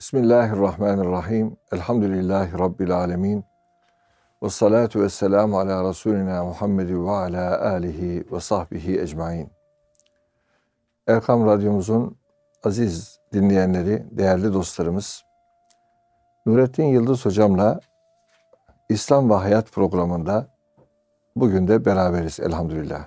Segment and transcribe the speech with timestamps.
[0.00, 1.56] Bismillahirrahmanirrahim.
[1.72, 3.44] Elhamdülillahi Rabbil alemin.
[4.42, 9.50] Ve salatu ve selamu ala Resulina Muhammed ve ala alihi ve sahbihi ecmain.
[11.06, 12.16] Erkam Radyomuzun
[12.64, 15.22] aziz dinleyenleri, değerli dostlarımız,
[16.46, 17.80] Nurettin Yıldız Hocam'la
[18.88, 20.48] İslam ve Hayat programında
[21.36, 23.04] bugün de beraberiz elhamdülillah.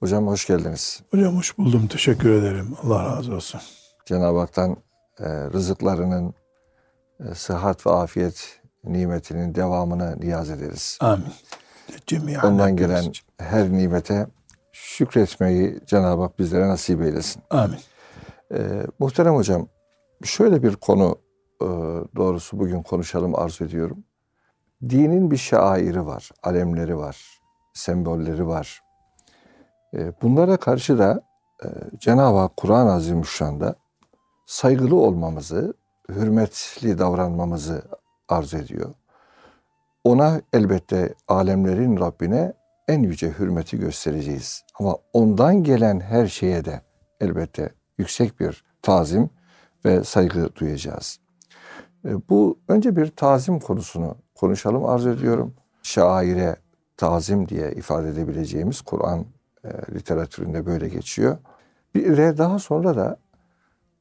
[0.00, 1.02] Hocam hoş geldiniz.
[1.10, 1.86] Hocam hoş buldum.
[1.86, 2.76] Teşekkür ederim.
[2.82, 3.60] Allah razı olsun.
[4.06, 4.76] Cenab-ı Hak'tan
[5.20, 6.34] rızıklarının
[7.20, 10.98] e, sıhhat ve afiyet nimetinin devamını niyaz ederiz.
[11.00, 11.32] Amin.
[12.44, 13.04] Ondan gelen
[13.38, 14.26] her nimete
[14.72, 17.42] şükretmeyi Cenab-ı Hak bizlere nasip eylesin.
[17.50, 17.78] Amin.
[18.54, 19.68] E, muhterem hocam,
[20.24, 21.18] şöyle bir konu
[21.62, 21.66] e,
[22.16, 24.04] doğrusu bugün konuşalım arzu ediyorum.
[24.82, 27.40] Dinin bir şairi var, alemleri var,
[27.74, 28.82] sembolleri var.
[29.94, 31.22] E, bunlara karşı da
[31.64, 33.74] e, Cenab-ı Hak Kur'an-ı Azimüşşan'da
[34.46, 35.74] saygılı olmamızı,
[36.08, 37.82] hürmetli davranmamızı
[38.28, 38.94] arz ediyor.
[40.04, 42.52] Ona elbette alemlerin Rabbine
[42.88, 44.64] en yüce hürmeti göstereceğiz.
[44.80, 46.80] Ama ondan gelen her şeye de
[47.20, 49.30] elbette yüksek bir tazim
[49.84, 51.18] ve saygı duyacağız.
[52.04, 55.54] E, bu önce bir tazim konusunu konuşalım arz ediyorum.
[55.82, 56.56] Şaire
[56.96, 59.24] tazim diye ifade edebileceğimiz Kur'an
[59.64, 61.38] e, literatüründe böyle geçiyor.
[61.94, 63.16] Bir de daha sonra da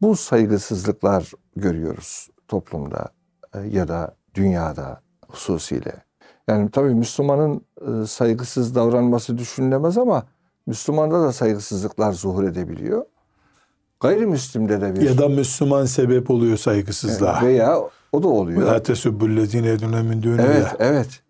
[0.04, 3.09] bu saygısızlıklar görüyoruz toplumda
[3.56, 5.94] e, ya da dünyada hususiyle.
[6.48, 10.24] Yani tabii Müslümanın e, saygısız davranması düşünülemez ama
[10.68, 13.06] Müslümanda da saygısızlıklar zuhur edebiliyor.
[14.00, 15.02] Gayrimüslimde de bir...
[15.02, 17.42] Ya da Müslüman sebep oluyor saygısızlığa.
[17.42, 17.80] Veya
[18.12, 18.62] o da oluyor.
[18.62, 20.38] La tesubbullezine yedune min.
[20.40, 21.22] Evet, evet.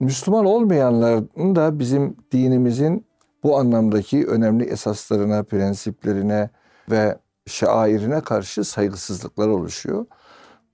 [0.00, 3.06] Müslüman olmayanların da bizim dinimizin
[3.42, 6.50] bu anlamdaki önemli esaslarına, prensiplerine
[6.90, 7.18] ve
[7.50, 10.06] şairine karşı saygısızlıklar oluşuyor.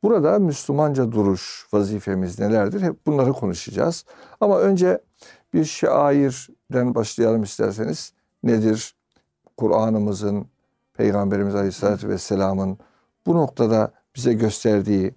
[0.03, 2.81] Burada Müslümanca duruş, vazifemiz nelerdir?
[2.81, 4.05] Hep bunları konuşacağız.
[4.41, 5.01] Ama önce
[5.55, 8.13] bir şairden başlayalım isterseniz.
[8.43, 8.97] Nedir?
[9.57, 10.47] Kur'an'ımızın,
[10.97, 12.79] Peygamberimiz Aleyhisselatü Vesselam'ın
[13.27, 15.15] bu noktada bize gösterdiği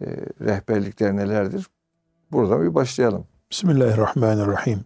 [0.00, 0.06] e,
[0.40, 1.66] rehberlikler nelerdir?
[2.32, 3.26] Buradan bir başlayalım.
[3.50, 4.84] Bismillahirrahmanirrahim.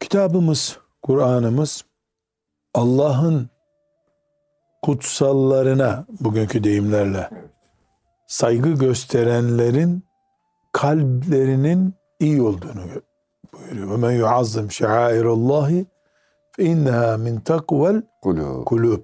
[0.00, 1.84] Kitabımız, Kur'an'ımız
[2.74, 3.50] Allah'ın
[4.86, 7.30] kutsallarına bugünkü deyimlerle
[8.26, 10.04] saygı gösterenlerin
[10.72, 12.82] kalplerinin iyi olduğunu
[13.52, 13.90] buyuruyor.
[13.90, 15.86] Ve men yuazzim şairallahi
[16.56, 18.64] fe inneha min takvel Kulub.
[18.64, 19.00] kulub.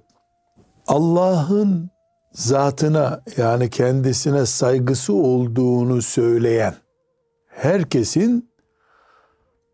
[0.87, 1.89] Allah'ın
[2.31, 6.75] zatına yani kendisine saygısı olduğunu söyleyen
[7.47, 8.52] herkesin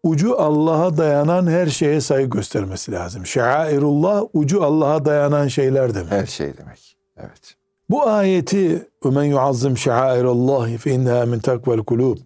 [0.03, 3.25] ucu Allah'a dayanan her şeye saygı göstermesi lazım.
[3.25, 6.11] Şairullah ucu Allah'a dayanan şeyler demek.
[6.11, 6.97] Her şey demek.
[7.17, 7.55] Evet.
[7.89, 12.17] Bu ayeti "Umen yuazzim şairallahi fe inneha min takvel kulub."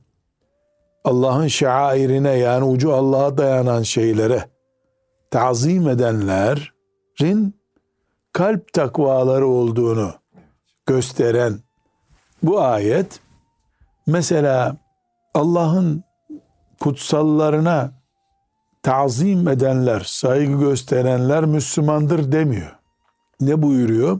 [1.03, 4.45] Allah'ın şairine yani ucu Allah'a dayanan şeylere
[5.31, 7.53] tazim edenlerin
[8.33, 10.13] kalp takvaları olduğunu
[10.85, 11.59] gösteren
[12.43, 13.19] bu ayet
[14.07, 14.77] mesela
[15.33, 16.03] Allah'ın
[16.83, 17.91] kutsallarına
[18.81, 22.75] tazim edenler, saygı gösterenler Müslümandır demiyor.
[23.41, 24.19] Ne buyuruyor?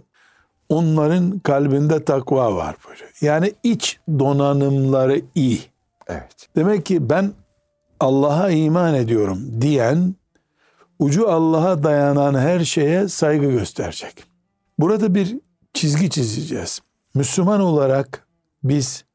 [0.70, 3.10] Onların kalbinde takva var buyuruyor.
[3.22, 5.62] Yani iç donanımları iyi.
[6.08, 6.50] Evet.
[6.56, 7.34] Demek ki ben
[8.00, 10.16] Allah'a iman ediyorum diyen
[11.00, 14.24] ucu Allah'a dayanan her şeye saygı gösterecek.
[14.80, 15.40] Burada bir
[15.74, 16.80] çizgi çizeceğiz.
[17.16, 18.28] Müslüman olarak
[18.64, 19.06] biz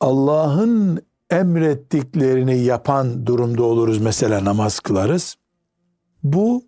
[0.00, 3.98] Allah'ın emrettiklerini yapan durumda oluruz.
[3.98, 5.36] Mesela namaz kılarız.
[6.22, 6.64] Bu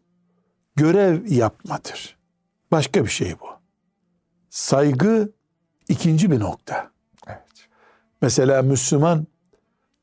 [0.77, 2.19] görev yapmadır.
[2.71, 3.47] Başka bir şey bu.
[4.51, 5.33] Saygı
[5.89, 6.91] ikinci bir nokta.
[7.27, 7.69] Evet.
[8.23, 9.27] Mesela Müslüman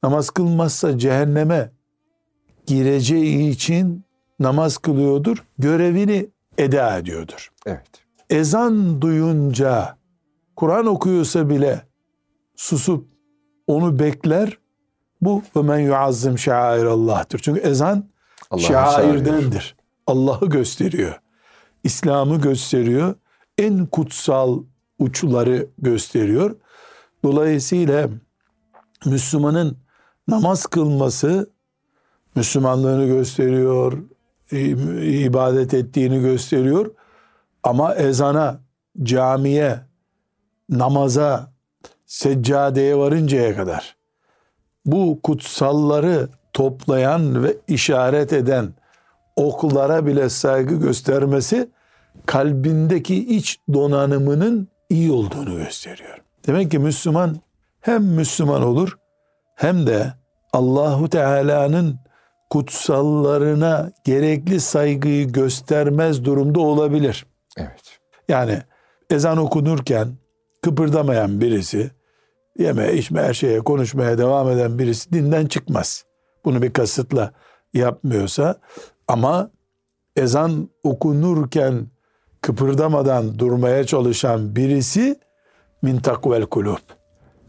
[0.03, 1.71] namaz kılmazsa cehenneme
[2.65, 4.05] gireceği için
[4.39, 5.43] namaz kılıyordur.
[5.57, 7.51] Görevini eda ediyordur.
[7.65, 7.87] Evet.
[8.29, 9.97] Ezan duyunca
[10.55, 11.81] Kur'an okuyorsa bile
[12.55, 13.14] susup
[13.67, 14.57] onu bekler.
[15.21, 17.39] Bu ve men yuazzim şairallah'tır.
[17.39, 18.09] Çünkü ezan
[18.49, 19.75] Allah'ı şairdendir.
[20.07, 21.19] Allah'ı gösteriyor.
[21.83, 23.15] İslam'ı gösteriyor.
[23.57, 24.63] En kutsal
[24.99, 26.55] uçları gösteriyor.
[27.23, 28.09] Dolayısıyla
[29.05, 29.77] Müslümanın
[30.27, 31.49] namaz kılması
[32.35, 34.03] Müslümanlığını gösteriyor,
[35.01, 36.91] ibadet ettiğini gösteriyor.
[37.63, 38.59] Ama ezana,
[39.03, 39.79] camiye,
[40.69, 41.53] namaza,
[42.05, 43.95] seccadeye varıncaya kadar
[44.85, 48.73] bu kutsalları toplayan ve işaret eden
[49.35, 51.69] oklara bile saygı göstermesi
[52.25, 56.21] kalbindeki iç donanımının iyi olduğunu gösteriyor.
[56.47, 57.37] Demek ki Müslüman
[57.81, 58.97] hem Müslüman olur
[59.55, 60.13] hem de
[60.53, 61.99] Allahu Teala'nın
[62.49, 67.25] kutsallarına gerekli saygıyı göstermez durumda olabilir.
[67.57, 67.99] Evet.
[68.29, 68.61] Yani
[69.09, 70.07] ezan okunurken
[70.65, 71.91] kıpırdamayan birisi
[72.59, 76.05] yeme içme her şeye konuşmaya devam eden birisi dinden çıkmaz.
[76.45, 77.33] Bunu bir kasıtla
[77.73, 78.55] yapmıyorsa
[79.07, 79.51] ama
[80.15, 81.87] ezan okunurken
[82.41, 85.19] kıpırdamadan durmaya çalışan birisi
[85.81, 86.77] min takvel kulub.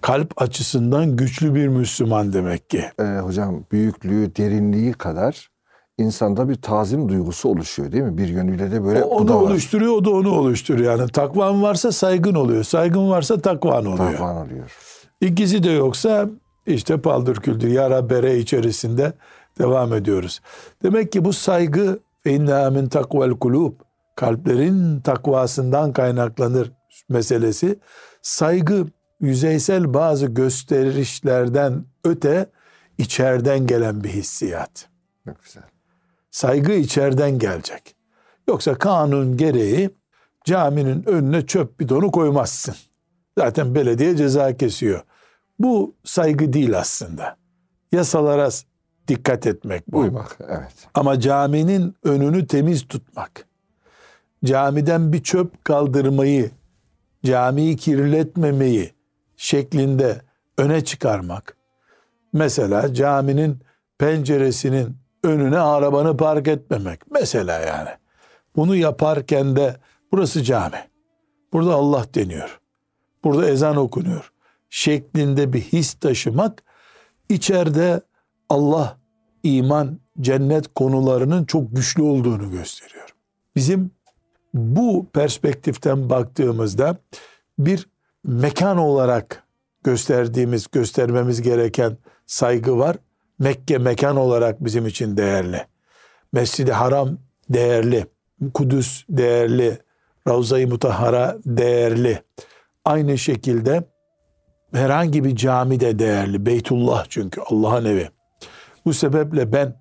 [0.00, 2.84] Kalp açısından güçlü bir Müslüman demek ki.
[3.00, 5.50] Ee, hocam büyüklüğü, derinliği kadar
[5.98, 8.18] insanda bir tazim duygusu oluşuyor değil mi?
[8.18, 10.98] Bir yönüyle de böyle O onu da oluşturuyor, o da onu oluşturuyor.
[10.98, 12.64] Yani takvan varsa saygın oluyor.
[12.64, 14.10] Saygın varsa takvan oluyor.
[14.10, 14.76] Takvan oluyor.
[15.20, 16.28] İkisi de yoksa
[16.66, 19.12] işte paldır küldür yara bere içerisinde
[19.58, 20.40] devam ediyoruz.
[20.82, 23.72] Demek ki bu saygı inna min takvel kulub
[24.16, 26.72] kalplerin takvasından kaynaklanır
[27.08, 27.78] meselesi.
[28.22, 28.86] Saygı
[29.20, 32.46] yüzeysel bazı gösterişlerden öte
[32.98, 34.88] içeriden gelen bir hissiyat.
[35.24, 35.62] Çok güzel.
[36.36, 37.96] Saygı içeriden gelecek.
[38.48, 39.90] Yoksa kanun gereği
[40.44, 42.74] caminin önüne çöp bidonu koymazsın.
[43.38, 45.02] Zaten belediye ceza kesiyor.
[45.58, 47.36] Bu saygı değil aslında.
[47.92, 48.48] Yasalara
[49.08, 49.98] dikkat etmek bu.
[49.98, 50.38] Uymak.
[50.48, 50.88] Evet.
[50.94, 53.46] Ama caminin önünü temiz tutmak,
[54.44, 56.50] camiden bir çöp kaldırmayı,
[57.24, 58.92] camiyi kirletmemeyi
[59.36, 60.20] şeklinde
[60.58, 61.56] öne çıkarmak.
[62.32, 63.58] Mesela caminin
[63.98, 67.00] penceresinin önüne arabanı park etmemek.
[67.10, 67.90] Mesela yani.
[68.56, 69.76] Bunu yaparken de
[70.12, 70.88] burası cami.
[71.52, 72.60] Burada Allah deniyor.
[73.24, 74.32] Burada ezan okunuyor.
[74.70, 76.62] Şeklinde bir his taşımak
[77.28, 78.00] içeride
[78.48, 78.98] Allah,
[79.42, 83.08] iman, cennet konularının çok güçlü olduğunu gösteriyor.
[83.56, 83.90] Bizim
[84.54, 86.96] bu perspektiften baktığımızda
[87.58, 87.88] bir
[88.24, 89.44] mekan olarak
[89.84, 91.96] gösterdiğimiz, göstermemiz gereken
[92.26, 92.96] saygı var.
[93.38, 95.66] Mekke mekan olarak bizim için değerli.
[96.32, 97.18] Mescid-i Haram
[97.50, 98.06] değerli.
[98.54, 99.78] Kudüs değerli.
[100.28, 102.22] Ravza-i Mutahhara değerli.
[102.84, 103.84] Aynı şekilde
[104.72, 106.46] herhangi bir cami de değerli.
[106.46, 108.08] Beytullah çünkü Allah'ın evi.
[108.84, 109.76] Bu sebeple ben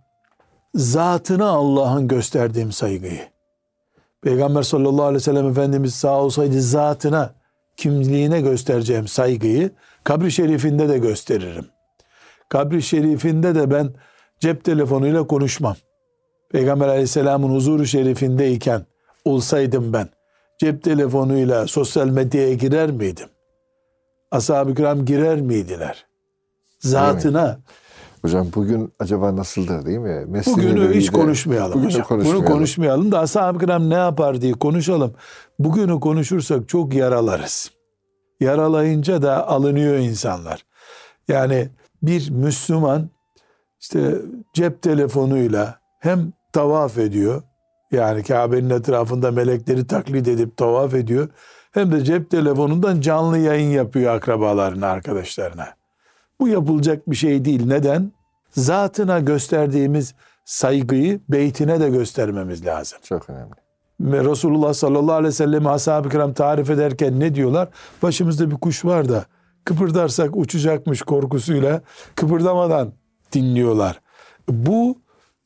[0.76, 3.22] zatına Allah'ın gösterdiğim saygıyı,
[4.22, 7.34] Peygamber sallallahu aleyhi ve sellem Efendimiz sağ olsaydı zatına,
[7.78, 9.72] kimliğine göstereceğim saygıyı
[10.04, 11.66] kabri şerifinde de gösteririm.
[12.56, 13.90] Kabri şerifinde de ben
[14.40, 15.76] cep telefonuyla konuşmam.
[16.52, 18.86] Peygamber aleyhisselamın huzuru şerifindeyken
[19.26, 20.10] olsaydım ben
[20.60, 23.28] cep telefonuyla sosyal medyaya girer miydim?
[24.32, 26.06] Ashab-ı kiram girer miydiler?
[26.80, 27.60] Zatına.
[28.22, 30.26] Hocam bugün acaba nasıldır değil mi?
[30.28, 32.08] Mescid-i Bugünü hiç Nebevi'de- konuşmayalım Bugünü hocam.
[32.08, 32.44] konuşmayalım.
[32.46, 35.14] Bunu konuşmayalım da ashab-ı kiram ne yapar diye konuşalım.
[35.60, 37.72] Bugünü konuşursak çok yaralarız.
[38.40, 40.66] Yaralayınca da alınıyor insanlar.
[41.28, 41.70] Yani
[42.08, 43.10] bir Müslüman
[43.80, 44.16] işte
[44.54, 47.44] cep telefonuyla hem tavaf ediyor.
[47.92, 51.30] Yani Kabe'nin etrafında melekleri taklit edip tavaf ediyor.
[51.72, 55.68] Hem de cep telefonundan canlı yayın yapıyor akrabalarına, arkadaşlarına.
[56.40, 57.68] Bu yapılacak bir şey değil.
[57.68, 58.12] Neden?
[58.52, 60.14] Zatına gösterdiğimiz
[60.46, 63.00] saygıyı beytine de göstermemiz lazım.
[63.04, 63.56] Çok önemli.
[64.02, 67.70] Resulullah sallallahu aleyhi ve sellem ashab-ı kiram tarif ederken ne diyorlar?
[68.04, 69.26] Başımızda bir kuş var da
[69.66, 71.82] kıpırdarsak uçacakmış korkusuyla
[72.16, 72.94] kıpırdamadan
[73.34, 74.02] dinliyorlar.
[74.50, 74.98] Bu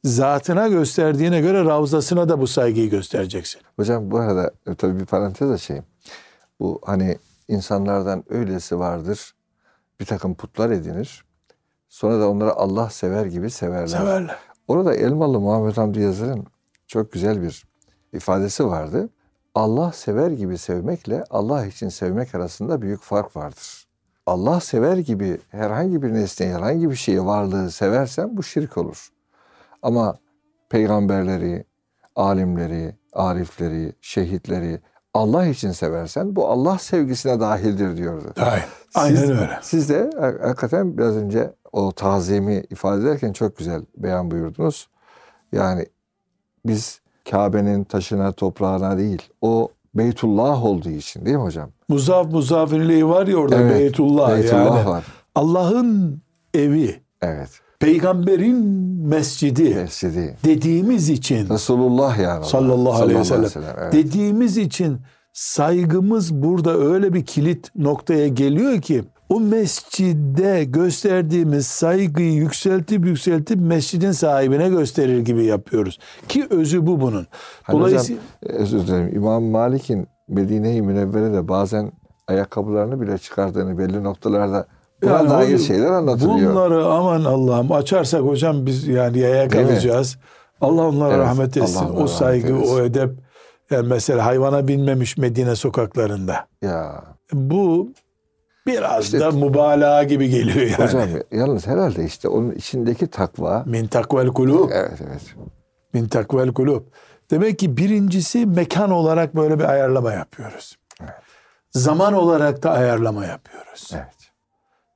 [0.04, 3.62] zatına gösterdiğine göre ravzasına da bu saygıyı göstereceksin.
[3.76, 5.86] Hocam bu arada e, tabii bir parantez açayım.
[6.60, 7.18] Bu hani
[7.48, 9.34] insanlardan öylesi vardır.
[10.00, 11.26] Bir takım putlar edinir.
[11.90, 13.88] Sonra da onları Allah sever gibi severler.
[13.88, 14.38] Severler.
[14.68, 16.48] Orada Elmalı Muhammed Hamdi Yazır'ın
[16.88, 17.64] çok güzel bir
[18.14, 19.10] ifadesi vardı.
[19.56, 23.89] Allah sever gibi sevmekle Allah için sevmek arasında büyük fark vardır.
[24.26, 29.10] Allah sever gibi herhangi bir nesneyi, herhangi bir şeyi, varlığı seversen bu şirk olur.
[29.82, 30.18] Ama
[30.70, 31.64] peygamberleri,
[32.16, 34.80] alimleri, arifleri, şehitleri
[35.14, 38.34] Allah için seversen bu Allah sevgisine dahildir diyordu.
[38.38, 38.66] Hayır.
[38.96, 39.60] Aynen Siz- öyle.
[39.62, 44.90] Siz de ha- hakikaten biraz önce o tazimi ifade ederken çok güzel beyan buyurdunuz.
[45.52, 45.86] Yani
[46.66, 51.70] biz Kabe'nin taşına, toprağına değil, o Beytullah olduğu için değil mi hocam?
[51.90, 54.86] Muzaf muzafirliği var ya orada Evet, Beytullah, Beytullah yani.
[54.90, 55.04] var.
[55.36, 56.22] Allah'ın
[56.54, 57.50] evi, Evet.
[57.80, 58.56] peygamberin
[59.08, 60.38] mescidi Mescidi.
[60.46, 62.46] dediğimiz için Resulullah yani.
[62.46, 63.50] sallallahu aleyhi ve sellem,
[63.82, 63.94] evet.
[63.94, 64.98] dediğimiz için
[65.34, 74.12] saygımız burada öyle bir kilit noktaya geliyor ki o mescidde gösterdiğimiz saygıyı yükseltip yükseltip mescidin
[74.12, 76.00] sahibine gösterir gibi yapıyoruz.
[76.28, 77.28] Ki özü bu bunun.
[77.64, 79.16] Hani Dolayısıyla hocam, özür dilerim.
[79.16, 81.92] İmam Malik'in Medine-i Münevvere'de bazen
[82.28, 84.66] ayakkabılarını bile çıkardığını belli noktalarda
[85.04, 86.52] buna Yani dair şeyler anlatılıyor.
[86.52, 90.18] Bunları aman Allah'ım açarsak hocam biz yani yaya kalacağız.
[90.62, 91.86] Allah onlara Evet, rahmet etsin.
[91.86, 93.10] Allah o saygı, rahmet o edep.
[93.72, 96.48] Yani mesela hayvana binmemiş Medine sokaklarında.
[96.62, 97.90] Ya Bu
[98.68, 100.74] biraz İşte- da mübalağa gibi geliyor yani.
[100.90, 104.70] hocam yalnız herhalde işte onun içindeki takva Min takvel kulub.
[104.74, 105.22] evet evet
[105.94, 106.84] Min takvel kulub.
[107.32, 110.78] Demek ki birincisi mekan olarak böyle bir ayarlama yapıyoruz.
[111.02, 111.12] Evet.
[111.72, 113.92] Zaman olarak da ayarlama yapıyoruz.
[113.94, 114.32] evet.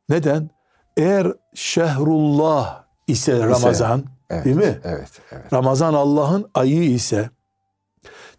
[0.09, 0.49] Neden?
[0.97, 4.79] Eğer şehrullah ise Ramazan, Evet, değil mi?
[4.83, 5.53] Evet, evet.
[5.53, 7.29] Ramazan Allah'ın ayı ise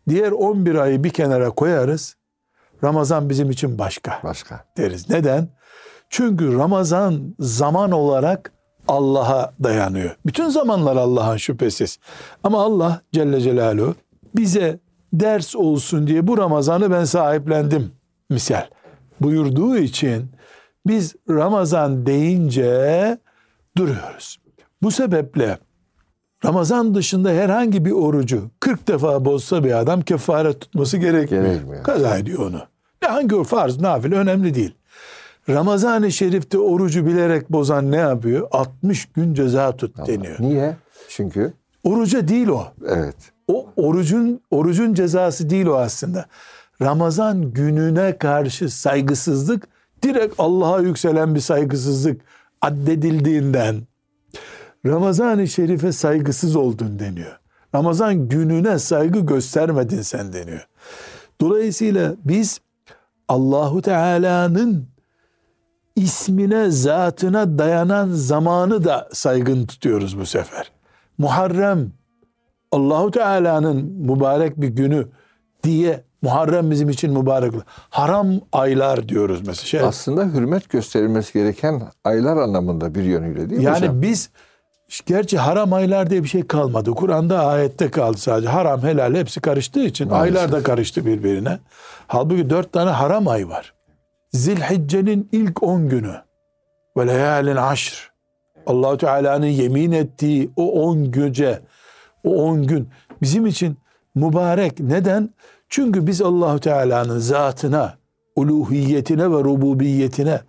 [0.08, 2.16] diğer 11 ayı bir kenara koyarız.
[2.84, 4.64] Ramazan bizim için başka Başka.
[4.76, 5.10] deriz.
[5.10, 5.48] Neden?
[6.10, 8.52] Çünkü Ramazan zaman olarak
[8.88, 10.16] Allah'a dayanıyor.
[10.26, 11.98] Bütün zamanlar Allah'ın şüphesiz.
[12.44, 13.94] Ama Allah Celle Celaluhu
[14.36, 14.78] bize
[15.12, 17.92] ders olsun diye bu Ramazan'ı ben sahiplendim
[18.30, 18.66] misal
[19.20, 20.30] buyurduğu için
[20.86, 23.18] biz Ramazan deyince
[23.76, 24.38] duruyoruz.
[24.82, 25.58] Bu sebeple
[26.44, 31.44] Ramazan dışında herhangi bir orucu 40 defa bozsa bir adam kefaret tutması gerekmiyor.
[31.44, 31.84] Gerekmiyor.
[31.84, 32.60] Kaza ediyor onu.
[33.02, 34.74] Ne hangi farz, nafil önemli değil.
[35.48, 38.48] Ramazan-ı Şerif'te orucu bilerek bozan ne yapıyor?
[38.52, 40.36] 60 gün ceza tut deniyor.
[40.40, 40.76] Niye?
[41.08, 41.52] Çünkü
[41.84, 42.66] Oruca değil o.
[42.88, 43.16] evet.
[43.48, 46.26] O orucun orucun cezası değil o aslında.
[46.82, 49.68] Ramazan gününe karşı saygısızlık
[50.02, 52.20] direkt Allah'a yükselen bir saygısızlık
[52.62, 53.82] addedildiğinden
[54.86, 57.38] Ramazan-ı Şerif'e saygısız oldun deniyor.
[57.74, 60.68] Ramazan gününe saygı göstermedin sen deniyor.
[61.40, 62.60] Dolayısıyla biz
[63.28, 64.86] Allahu Teala'nın
[65.96, 70.70] ismine, zatına dayanan zamanı da saygın tutuyoruz bu sefer.
[71.18, 71.92] Muharrem
[72.72, 75.08] Allahu Teala'nın mübarek bir günü
[75.62, 77.52] diye Muharrem bizim için mübarek.
[77.90, 79.66] Haram aylar diyoruz mesela.
[79.66, 84.02] Şey, Aslında hürmet gösterilmesi gereken aylar anlamında bir yönüyle değil mi yani hocam?
[84.02, 84.30] biz
[85.06, 86.90] gerçi haram aylar diye bir şey kalmadı.
[86.90, 88.48] Kur'an'da ayette kaldı sadece.
[88.48, 90.36] Haram helal hepsi karıştığı için Maalesef.
[90.38, 91.58] aylar da karıştı birbirine.
[92.06, 93.73] Halbuki dört tane haram ay var.
[94.34, 96.14] Zilhicce'nin ilk on günü
[96.96, 98.12] ve leyalin aşr.
[98.66, 101.60] Allahu Teala'nın yemin ettiği o on gece,
[102.24, 102.88] o on gün
[103.22, 103.76] bizim için
[104.14, 104.80] mübarek.
[104.80, 105.30] Neden?
[105.68, 107.94] Çünkü biz Allahu Teala'nın zatına,
[108.36, 110.40] uluhiyetine ve rububiyetine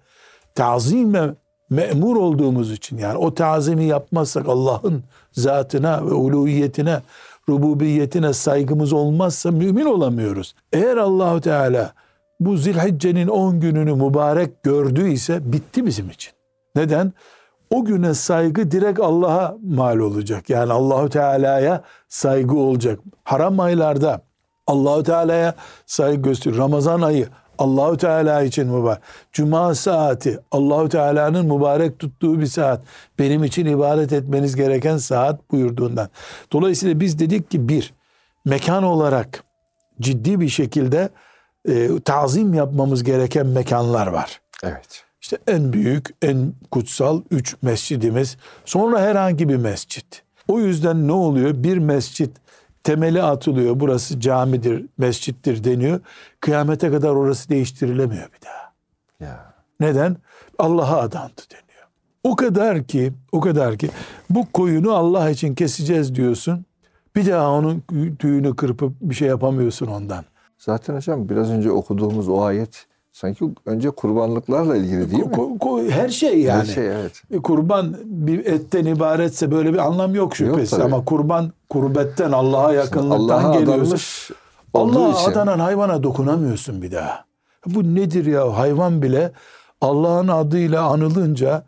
[0.56, 1.34] tazime
[1.70, 7.02] memur olduğumuz için yani o tazimi yapmazsak Allah'ın zatına ve uluhiyetine,
[7.50, 10.56] rububiyetine saygımız olmazsa mümin olamıyoruz.
[10.74, 11.94] Eğer Allahu Teala
[12.40, 16.34] bu Zilhicce'nin 10 gününü mübarek gördüyse bitti bizim için.
[16.76, 17.14] Neden?
[17.70, 20.50] O güne saygı direkt Allah'a mal olacak.
[20.50, 23.00] Yani Allahu Teala'ya saygı olacak.
[23.24, 24.22] Haram aylarda
[24.68, 26.64] Allahu Teala'ya saygı gösteriyor.
[26.64, 27.28] Ramazan ayı
[27.58, 29.02] Allahu Teala için mübarek.
[29.32, 32.82] Cuma saati Allahu Teala'nın mübarek tuttuğu bir saat.
[33.20, 36.10] Benim için ibadet etmeniz gereken saat buyurduğundan.
[36.52, 37.94] Dolayısıyla biz dedik ki bir
[38.46, 39.44] mekan olarak
[40.02, 41.10] ciddi bir şekilde
[41.68, 44.42] e, tazim yapmamız gereken mekanlar var.
[44.64, 45.06] Evet.
[45.22, 48.38] İşte en büyük, en kutsal üç mescidimiz.
[48.66, 50.24] Sonra herhangi bir mescit.
[50.48, 51.64] O yüzden ne oluyor?
[51.64, 52.32] Bir mescit
[52.84, 53.80] temeli atılıyor.
[53.80, 56.00] Burası camidir, mescittir deniyor.
[56.40, 58.74] Kıyamete kadar orası değiştirilemiyor bir daha.
[59.20, 59.54] Ya.
[59.80, 60.18] Neden?
[60.60, 61.88] Allah'a adandı deniyor.
[62.24, 63.90] O kadar ki, o kadar ki
[64.30, 66.66] bu koyunu Allah için keseceğiz diyorsun.
[67.16, 67.84] Bir daha onun
[68.20, 70.26] tüyünü kırpıp bir şey yapamıyorsun ondan.
[70.58, 75.92] Zaten hocam biraz önce okuduğumuz o ayet sanki önce kurbanlıklarla ilgili değil mi?
[75.92, 76.60] Her şey yani.
[76.60, 77.22] Her şey evet.
[77.32, 80.84] E, kurban bir etten ibaretse böyle bir anlam yok şüphesiz tabii.
[80.84, 84.36] ama kurban kurbetten Allah'a yakınlıktan Allah'a geliyorsa
[84.74, 87.26] Allah'a adanan hayvana dokunamıyorsun bir daha.
[87.66, 89.32] Bu nedir ya hayvan bile
[89.82, 91.64] Allah'ın adıyla anılınca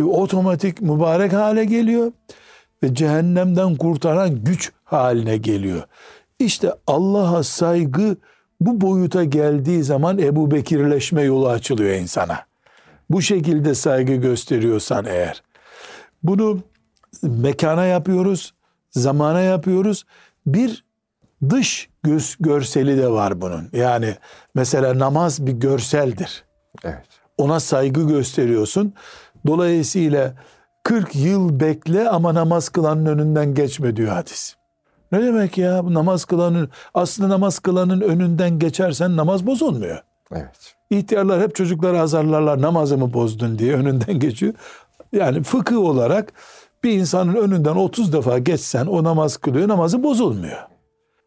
[0.00, 2.12] e, otomatik mübarek hale geliyor
[2.82, 5.82] ve cehennemden kurtaran güç haline geliyor.
[6.38, 8.16] İşte Allah'a saygı
[8.60, 12.46] bu boyuta geldiği zaman Ebu Bekirleşme yolu açılıyor insana.
[13.10, 15.42] Bu şekilde saygı gösteriyorsan eğer.
[16.22, 16.62] Bunu
[17.22, 18.54] mekana yapıyoruz,
[18.90, 20.04] zamana yapıyoruz.
[20.46, 20.84] Bir
[21.50, 23.68] dış göz, görseli de var bunun.
[23.72, 24.16] Yani
[24.54, 26.44] mesela namaz bir görseldir.
[26.84, 27.06] Evet.
[27.38, 28.94] Ona saygı gösteriyorsun.
[29.46, 30.34] Dolayısıyla
[30.84, 34.56] 40 yıl bekle ama namaz kılanın önünden geçme diyor hadis.
[35.12, 35.84] Ne demek ya?
[35.84, 39.98] Bu namaz kılanın aslında namaz kılanın önünden geçersen namaz bozulmuyor.
[40.32, 40.74] Evet.
[40.90, 44.54] İhtiyarlar hep çocukları azarlarlar namazımı bozdun diye önünden geçiyor.
[45.12, 46.32] Yani fıkıh olarak
[46.84, 50.58] bir insanın önünden 30 defa geçsen o namaz kılıyor namazı bozulmuyor.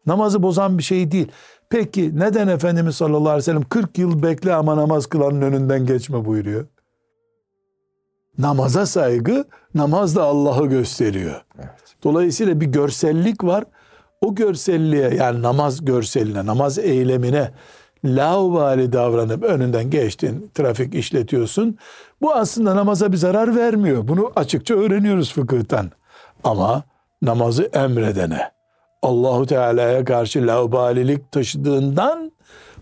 [0.06, 1.28] Namazı bozan bir şey değil.
[1.70, 6.24] Peki neden Efendimiz sallallahu aleyhi ve sellem 40 yıl bekle ama namaz kılanın önünden geçme
[6.24, 6.66] buyuruyor?
[8.40, 9.44] Namaza saygı,
[9.74, 11.44] namaz da Allah'ı gösteriyor.
[11.58, 11.70] Evet.
[12.04, 13.64] Dolayısıyla bir görsellik var.
[14.20, 17.50] O görselliğe yani namaz görseline, namaz eylemine
[18.04, 21.78] laubali davranıp önünden geçtin, trafik işletiyorsun.
[22.22, 24.08] Bu aslında namaza bir zarar vermiyor.
[24.08, 25.90] Bunu açıkça öğreniyoruz fıkıhtan.
[26.44, 26.82] Ama
[27.22, 28.50] namazı emredene,
[29.02, 32.32] Allahu Teala'ya karşı laubalilik taşıdığından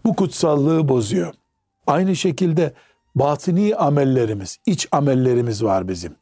[0.04, 1.34] bu kutsallığı bozuyor.
[1.86, 2.72] Aynı şekilde
[3.14, 6.16] batini amellerimiz, iç amellerimiz var bizim.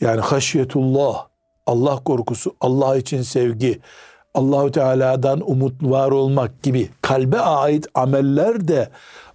[0.00, 1.26] Yani haşyetullah,
[1.66, 3.80] Allah korkusu, Allah için sevgi,
[4.34, 8.88] Allahu Teala'dan umut var olmak gibi kalbe ait ameller de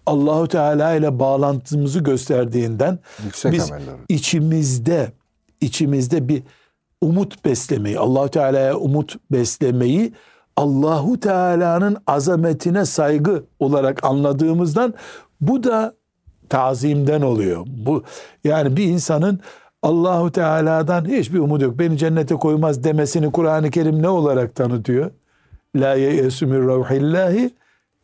[0.06, 3.96] Allahu Teala ile bağlantımızı gösterdiğinden Yüksek biz ameller.
[4.10, 5.12] içimizde
[5.62, 6.44] içimizde bir
[7.02, 10.14] umut beslemeyi, Allahu Teala'ya umut beslemeyi
[10.56, 14.94] Allahu Teala'nın azametine saygı olarak anladığımızdan
[15.42, 15.94] bu da
[16.50, 17.66] tazimden oluyor.
[17.68, 18.04] Bu
[18.44, 19.40] yani bir insanın
[19.82, 21.80] Allahu Teala'dan hiçbir umut yok.
[21.80, 25.12] Beni cennete koymaz demesini Kur'an-ı Kerim ne olarak tanıtıyor?
[25.76, 27.52] La ye'esu min ravhillahi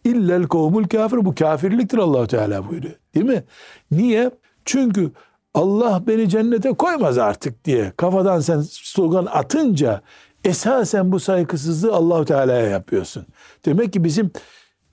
[0.04, 1.26] illel kavmul kafir.
[1.26, 2.96] Bu kafirliktir Allahu Teala buyuruyor.
[3.16, 3.44] Değil mi?
[3.92, 4.32] Niye?
[4.66, 5.12] Çünkü
[5.54, 10.02] Allah beni cennete koymaz artık diye kafadan sen slogan atınca
[10.44, 13.26] esasen bu saygısızlığı Allahu Teala'ya yapıyorsun.
[13.66, 14.32] Demek ki bizim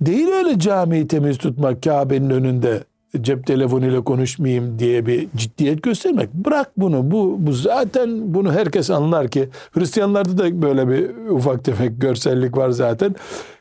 [0.01, 2.85] değil öyle camiyi temiz tutmak Kabe'nin önünde
[3.21, 6.35] cep telefonuyla konuşmayayım diye bir ciddiyet göstermek.
[6.35, 7.11] Bırak bunu.
[7.11, 12.71] Bu, bu zaten bunu herkes anlar ki Hristiyanlarda da böyle bir ufak tefek görsellik var
[12.71, 13.15] zaten.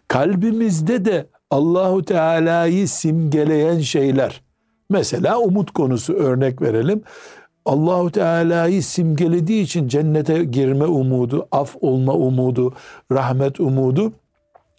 [0.07, 4.41] Kalbimizde de Allahu Teala'yı simgeleyen şeyler.
[4.89, 7.01] Mesela umut konusu örnek verelim.
[7.65, 12.73] Allahu Teala'yı simgelediği için cennete girme umudu, af olma umudu,
[13.11, 14.13] rahmet umudu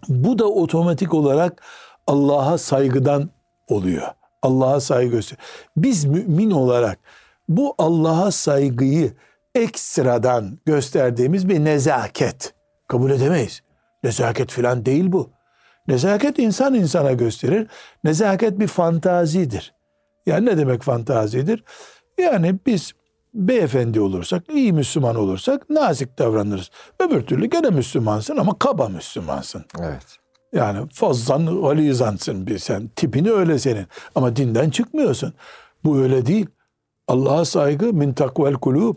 [0.09, 1.63] bu da otomatik olarak
[2.07, 3.31] Allah'a saygıdan
[3.69, 4.22] oluyor.
[4.43, 5.47] Allah'a saygı gösteriyor.
[5.77, 6.99] Biz mümin olarak
[7.49, 9.13] bu Allah'a saygıyı
[9.55, 12.55] ekstradan gösterdiğimiz bir nezaket
[12.89, 13.63] kabul edemeyiz.
[14.05, 15.31] Nezaket filan değil bu.
[15.89, 17.69] Nezaket insan insana gösterir.
[18.05, 19.75] Nezaket bir fantazidir.
[20.27, 21.65] Yani ne demek fantazidir?
[22.19, 22.93] Yani biz
[23.35, 26.71] beyefendi olursak, iyi Müslüman olursak nazik davranırız.
[27.01, 29.65] Öbür türlü gene Müslümansın ama kaba Müslümansın.
[29.81, 30.22] Evet.
[30.53, 32.89] Yani fazlan galizansın bir sen.
[32.97, 33.87] Tipini öyle senin.
[34.15, 35.35] Ama dinden çıkmıyorsun.
[35.85, 36.47] Bu öyle değil.
[37.09, 38.97] Allah'a saygı min takvel kulub.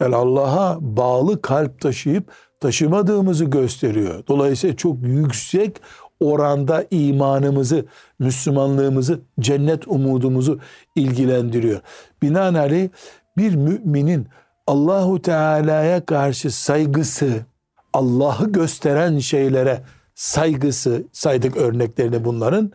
[0.00, 4.22] Yani Allah'a bağlı kalp taşıyıp taşımadığımızı gösteriyor.
[4.28, 5.80] Dolayısıyla çok yüksek
[6.20, 7.86] oranda imanımızı,
[8.18, 10.60] Müslümanlığımızı, cennet umudumuzu
[10.96, 11.80] ilgilendiriyor.
[12.22, 12.88] Binaenaleyh
[13.36, 14.28] bir müminin
[14.66, 17.46] Allahu Teala'ya karşı saygısı,
[17.92, 19.82] Allah'ı gösteren şeylere
[20.14, 22.72] saygısı, saydık örneklerini bunların,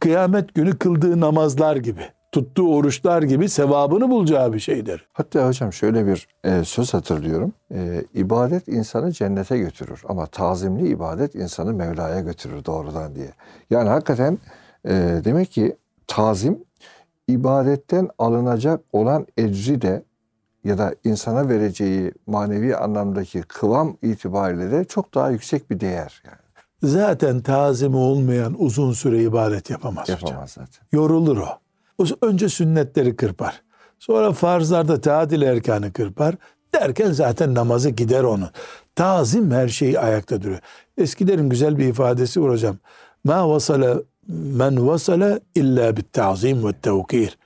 [0.00, 5.08] kıyamet günü kıldığı namazlar gibi, tuttuğu oruçlar gibi sevabını bulacağı bir şeydir.
[5.12, 7.52] Hatta hocam şöyle bir e, söz hatırlıyorum.
[7.74, 13.30] E, ibadet insanı cennete götürür ama tazimli ibadet insanı Mevla'ya götürür doğrudan diye.
[13.70, 14.38] Yani hakikaten
[14.84, 16.64] e, demek ki tazim
[17.28, 20.02] ibadetten alınacak olan ecri de
[20.64, 26.43] ya da insana vereceği manevi anlamdaki kıvam itibariyle de çok daha yüksek bir değer yani.
[26.84, 30.18] Zaten tazimi olmayan uzun süre ibadet yapamaz, hocam.
[30.22, 30.86] Yapamaz zaten.
[30.92, 31.48] Yorulur o.
[31.98, 32.04] o.
[32.22, 33.62] Önce sünnetleri kırpar.
[33.98, 36.34] Sonra farzlarda tadil erkanı kırpar.
[36.74, 38.50] Derken zaten namazı gider onun.
[38.94, 40.60] Tazim her şeyi ayakta duruyor.
[40.98, 42.76] Eskilerin güzel bir ifadesi var hocam.
[43.24, 43.96] Ma vasala
[44.28, 47.38] men vasala illa bit tazim ve tevkir.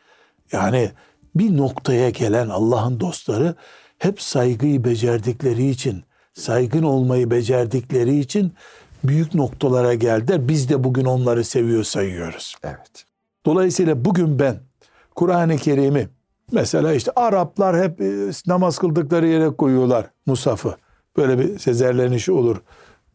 [0.53, 0.91] Yani
[1.35, 3.55] bir noktaya gelen Allah'ın dostları
[3.99, 6.03] hep saygıyı becerdikleri için,
[6.35, 8.53] saygın olmayı becerdikleri için
[9.05, 10.49] büyük noktalara geldiler.
[10.49, 12.55] Biz de bugün onları seviyor sayıyoruz.
[12.65, 13.05] Evet.
[13.47, 14.57] Dolayısıyla bugün ben
[15.15, 16.09] Kur'an-ı Kerim'i
[16.53, 20.77] mesela işte Araplar hep e, namaz kıldıkları yere koyuyorlar musafı.
[21.17, 22.57] Böyle bir sezerlenişi olur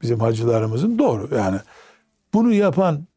[0.02, 1.00] bizim hacılarımızın.
[1.00, 1.58] Doğru yani.
[2.34, 3.08] Bunu yapan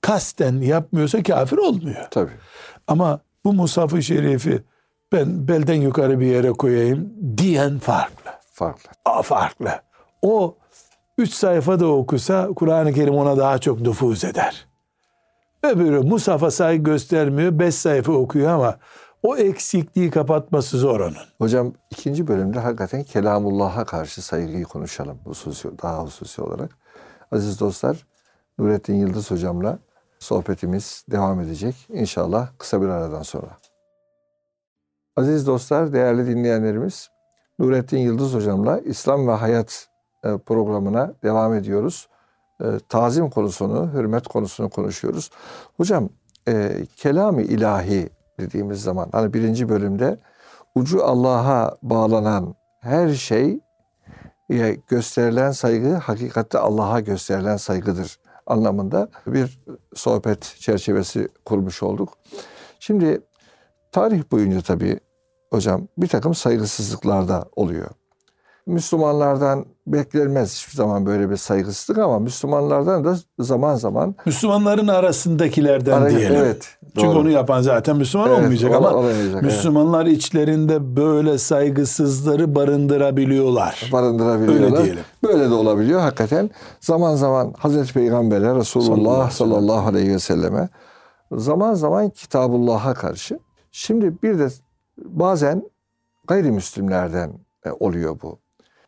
[0.00, 2.06] kasten yapmıyorsa kafir olmuyor.
[2.10, 2.30] Tabii.
[2.86, 4.62] Ama bu musafı şerifi
[5.12, 8.30] ben belden yukarı bir yere koyayım diyen farklı.
[8.52, 8.90] Farklı.
[9.18, 9.70] O farklı.
[10.22, 10.56] O
[11.20, 14.66] üç sayfa da okusa Kur'an-ı Kerim ona daha çok nüfuz eder.
[15.62, 18.78] Öbürü Musaf'a saygı göstermiyor, beş sayfa okuyor ama
[19.22, 21.16] o eksikliği kapatması zor onun.
[21.38, 26.78] Hocam ikinci bölümde hakikaten Kelamullah'a karşı saygıyı konuşalım hususi, daha hususi olarak.
[27.32, 28.06] Aziz dostlar,
[28.58, 29.78] Nurettin Yıldız hocamla
[30.18, 31.74] sohbetimiz devam edecek.
[31.88, 33.58] İnşallah kısa bir aradan sonra.
[35.16, 37.08] Aziz dostlar, değerli dinleyenlerimiz,
[37.58, 39.89] Nurettin Yıldız hocamla İslam ve Hayat
[40.46, 42.08] programına devam ediyoruz.
[42.60, 45.30] e, tazim konusunu, hürmet konusunu konuşuyoruz.
[45.76, 46.08] Hocam
[46.48, 50.18] e, kelam-ı ilahi dediğimiz zaman hani birinci bölümde
[50.74, 53.60] ucu Allah'a bağlanan her şey
[54.88, 59.60] gösterilen saygı hakikatte Allah'a gösterilen saygıdır anlamında bir
[59.94, 62.18] sohbet çerçevesi kurmuş olduk.
[62.80, 63.20] Şimdi
[63.92, 65.00] tarih boyunca tabii
[65.50, 67.90] hocam bir takım saygısızlıklar da oluyor.
[68.70, 76.10] Müslümanlardan beklenmez hiçbir zaman böyle bir saygısızlık ama Müslümanlardan da zaman zaman Müslümanların arasındakilerden Ara,
[76.10, 76.36] diyelim.
[76.36, 76.68] Evet.
[76.94, 77.18] Çünkü doğru.
[77.18, 80.16] onu yapan zaten Müslüman evet, olmayacak ama olamayacak, Müslümanlar evet.
[80.16, 83.90] içlerinde böyle saygısızları barındırabiliyorlar.
[83.92, 84.78] Barındırabiliyorlar.
[84.78, 85.04] Öyle diyelim.
[85.24, 86.50] Böyle de olabiliyor hakikaten.
[86.80, 90.68] Zaman zaman Hazreti Peygamber'e Resulullah sallallahu aleyhi ve selleme
[91.32, 93.38] zaman zaman Kitabullah'a karşı.
[93.72, 94.48] Şimdi bir de
[94.98, 95.70] bazen
[96.28, 97.32] gayrimüslimlerden
[97.66, 98.38] e, oluyor bu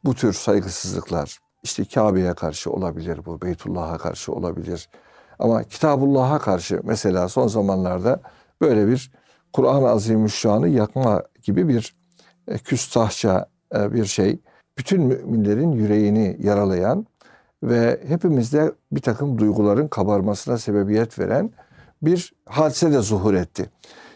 [0.04, 4.88] bu tür saygısızlıklar işte Kabe'ye karşı olabilir bu, Beytullah'a karşı olabilir.
[5.38, 8.20] Ama Kitabullah'a karşı mesela son zamanlarda
[8.60, 9.12] böyle bir
[9.52, 11.96] Kur'an-ı Azimüşşan'ı yakma gibi bir
[12.48, 14.40] e, küstahça e, bir şey.
[14.78, 17.06] Bütün müminlerin yüreğini yaralayan
[17.62, 21.50] ve hepimizde bir takım duyguların kabarmasına sebebiyet veren
[22.02, 23.70] bir hadise de zuhur etti.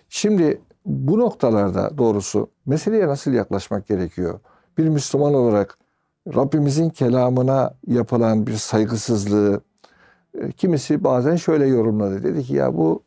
[0.08, 4.40] Şimdi bu noktalarda doğrusu meseleye nasıl yaklaşmak gerekiyor?
[4.78, 5.78] Bir Müslüman olarak
[6.34, 9.60] Rabbimizin kelamına yapılan bir saygısızlığı
[10.34, 12.22] e, kimisi bazen şöyle yorumladı.
[12.22, 13.02] Dedi ki ya bu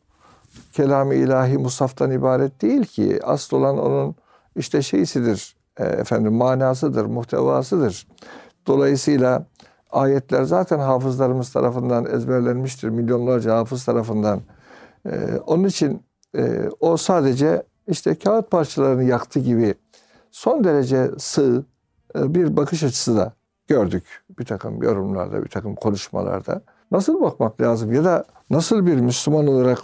[0.72, 3.20] kelam-ı ilahi musaftan ibaret değil ki.
[3.22, 4.14] Asıl olan onun
[4.56, 8.08] işte şeysidir, e, efendim manasıdır, muhtevasıdır.
[8.66, 9.46] Dolayısıyla
[9.90, 12.88] ayetler zaten hafızlarımız tarafından ezberlenmiştir.
[12.88, 14.40] Milyonlarca hafız tarafından.
[15.06, 16.02] E, onun için
[16.80, 19.74] o sadece işte kağıt parçalarını yaktı gibi
[20.30, 21.64] son derece sığ
[22.14, 23.32] e, bir bakış açısı da
[23.68, 26.62] gördük bir takım yorumlarda, bir takım konuşmalarda.
[26.90, 29.78] Nasıl bakmak lazım ya da nasıl bir Müslüman olarak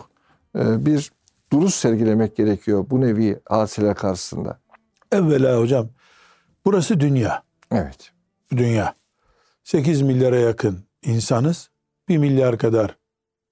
[0.58, 1.12] e, bir
[1.52, 4.58] duruş sergilemek gerekiyor bu nevi hadiseler karşısında?
[5.12, 5.88] Evvela hocam
[6.64, 7.42] burası dünya.
[7.72, 8.12] Evet.
[8.56, 8.94] Dünya.
[9.64, 11.70] 8 milyara yakın insanız.
[12.08, 12.96] 1 milyar kadar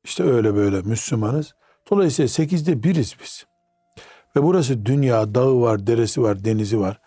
[0.05, 1.55] işte öyle böyle Müslümanız.
[1.91, 3.47] Dolayısıyla 8'de biriz biz.
[4.37, 7.01] Ve burası dünya, dağı var, deresi var, denizi var.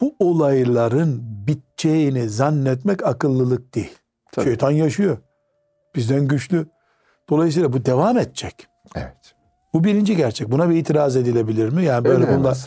[0.00, 3.94] Bu olayların biteceğini zannetmek akıllılık değil.
[4.32, 4.44] Tabii.
[4.44, 5.18] Şeytan yaşıyor.
[5.94, 6.66] Bizden güçlü.
[7.30, 8.66] Dolayısıyla bu devam edecek.
[8.96, 9.34] Evet.
[9.72, 10.50] Bu birinci gerçek.
[10.50, 11.84] Buna bir itiraz edilebilir mi?
[11.84, 12.66] Yani böyle Öyle bunlar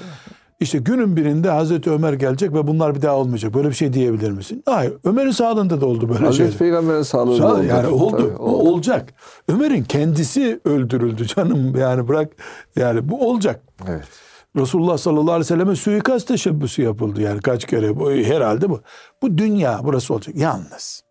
[0.59, 3.53] işte günün birinde Hazreti Ömer gelecek ve bunlar bir daha olmayacak.
[3.53, 4.63] Böyle bir şey diyebilir misin?
[4.65, 4.93] Hayır.
[5.03, 7.63] Ömer'in sağlığında da oldu böyle Hazreti Hazreti Peygamber'in sağlığında Sağ, oldu.
[7.63, 8.17] Yani oldu.
[8.17, 8.69] Tabii, oldu.
[8.69, 9.13] olacak.
[9.47, 11.75] Ömer'in kendisi öldürüldü canım.
[11.77, 12.31] Yani bırak
[12.75, 13.61] yani bu olacak.
[13.87, 14.07] Evet.
[14.55, 18.81] Resulullah sallallahu aleyhi ve selleme suikast teşebbüsü yapıldı yani kaç kere bu herhalde bu.
[19.21, 20.35] Bu dünya burası olacak.
[20.35, 21.03] Yalnız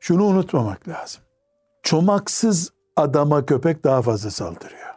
[0.00, 1.22] şunu unutmamak lazım.
[1.82, 4.90] Çomaksız adama köpek daha fazla saldırıyor.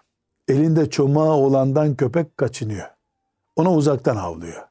[0.48, 2.88] Elinde çomağı olandan köpek kaçınıyor.
[3.56, 4.64] Ona uzaktan havlıyor.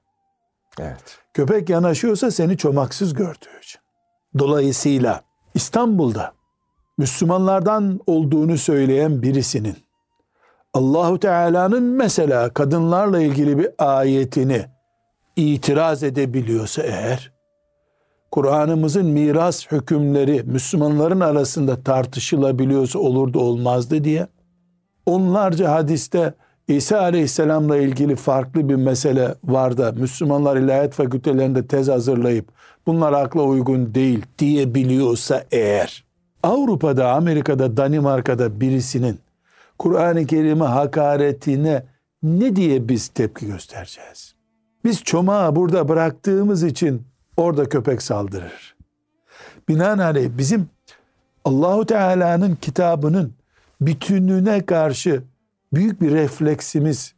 [0.81, 1.18] Evet.
[1.35, 3.81] Köpek yanaşıyorsa seni çomaksız gördüğü için.
[4.38, 5.23] Dolayısıyla
[5.55, 6.33] İstanbul'da
[6.99, 9.77] Müslümanlardan olduğunu söyleyen birisinin
[10.75, 14.66] Allahu Teala'nın mesela kadınlarla ilgili bir ayetini
[15.37, 17.33] itiraz edebiliyorsa eğer
[18.31, 24.27] Kur'an'ımızın miras hükümleri Müslümanların arasında tartışılabiliyorsa olurdu olmazdı diye
[25.07, 26.35] onlarca hadiste
[26.68, 32.48] İsa Aleyhisselam'la ilgili farklı bir mesele var da Müslümanlar ilahiyat fakültelerinde tez hazırlayıp
[32.87, 36.05] bunlar akla uygun değil diyebiliyorsa eğer
[36.42, 39.18] Avrupa'da, Amerika'da, Danimarka'da birisinin
[39.79, 41.85] Kur'an-ı Kerim'e hakaretine
[42.22, 44.35] ne diye biz tepki göstereceğiz?
[44.85, 47.03] Biz çomağı burada bıraktığımız için
[47.37, 48.77] orada köpek saldırır.
[49.68, 50.68] Binaenaleyh bizim
[51.44, 53.33] Allahu Teala'nın kitabının
[53.81, 55.22] bütününe karşı
[55.73, 57.15] büyük bir refleksimiz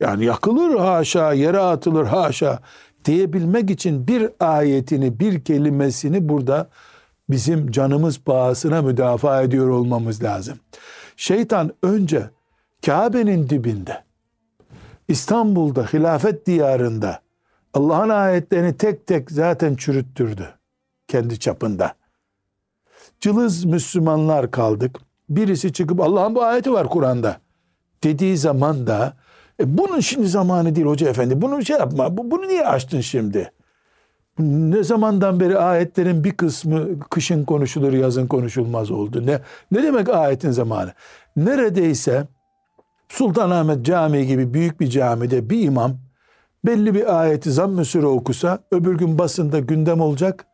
[0.00, 2.58] yani yakılır haşa, yere atılır haşa
[3.04, 6.70] diyebilmek için bir ayetini, bir kelimesini burada
[7.30, 10.58] bizim canımız pahasına müdafaa ediyor olmamız lazım.
[11.16, 12.30] Şeytan önce
[12.86, 14.04] Kabe'nin dibinde,
[15.08, 17.20] İstanbul'da, hilafet diyarında
[17.74, 20.48] Allah'ın ayetlerini tek tek zaten çürüttürdü
[21.08, 21.94] kendi çapında.
[23.20, 24.96] Cılız Müslümanlar kaldık.
[25.28, 27.40] Birisi çıkıp Allah'ın bu ayeti var Kur'an'da
[28.04, 29.12] dediği zaman da
[29.60, 31.42] e, bunun şimdi zamanı değil hoca efendi.
[31.42, 32.16] Bunu şey yapma.
[32.16, 33.52] Bu, bunu niye açtın şimdi?
[34.38, 39.26] Ne zamandan beri ayetlerin bir kısmı kışın konuşulur, yazın konuşulmaz oldu.
[39.26, 39.40] Ne
[39.72, 40.92] ne demek ayetin zamanı?
[41.36, 42.26] Neredeyse
[43.08, 45.98] Sultanahmet Camii gibi büyük bir camide bir imam
[46.64, 50.46] belli bir ayeti zamm-ı okusa öbür gün basında gündem olacak.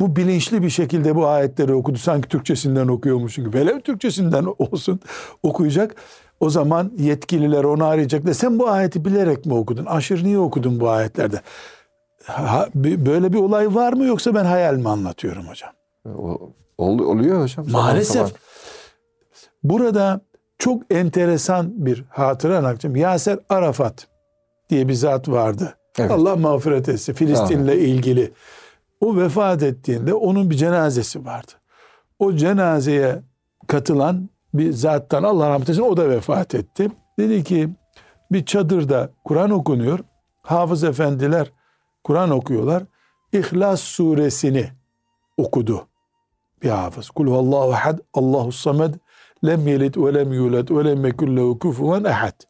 [0.00, 1.98] bu bilinçli bir şekilde bu ayetleri okudu.
[1.98, 3.52] Sanki Türkçesinden okuyormuş gibi.
[3.52, 5.00] Velev Türkçesinden olsun
[5.42, 5.94] okuyacak.
[6.40, 8.32] O zaman yetkililer onu arayacaklar.
[8.32, 9.86] Sen bu ayeti bilerek mi okudun?
[9.86, 11.40] Aşırı niye okudun bu ayetlerde?
[12.24, 15.70] Ha, böyle bir olay var mı yoksa ben hayal mi anlatıyorum hocam?
[16.18, 17.70] O, oluyor hocam.
[17.70, 18.14] Maalesef.
[18.14, 18.30] Zaman.
[19.64, 20.20] Burada
[20.58, 22.96] çok enteresan bir hatıra anlatacağım.
[22.96, 24.06] Yaser Arafat
[24.70, 25.74] diye bir zat vardı.
[25.98, 26.10] Evet.
[26.10, 27.12] Allah mağfiret etsin.
[27.12, 28.32] Filistin'le ilgili.
[29.00, 31.52] O vefat ettiğinde onun bir cenazesi vardı.
[32.18, 33.22] O cenazeye
[33.66, 36.90] katılan bir zattan Allah rahmet eylesin o da vefat etti.
[37.18, 37.68] Dedi ki
[38.32, 39.98] bir çadırda Kur'an okunuyor.
[40.42, 41.52] Hafız efendiler
[42.04, 42.82] Kur'an okuyorlar.
[43.32, 44.70] İhlas suresini
[45.36, 45.88] okudu
[46.62, 47.10] bir hafız.
[47.10, 48.94] Kul huvallahu ahad, Allahu samed,
[49.44, 52.40] lem yelid ve lem yulad ve lem yekun lehu kufuven ahad.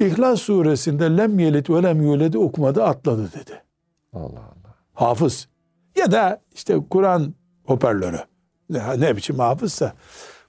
[0.00, 3.62] İhlas suresinde lem yelid ve lem yulad okumadı atladı dedi.
[4.12, 4.74] Allah Allah.
[4.94, 5.48] Hafız.
[5.96, 7.34] Ya da işte Kur'an
[7.66, 8.20] hoparlörü.
[8.70, 9.92] Ne, ne biçim hafızsa.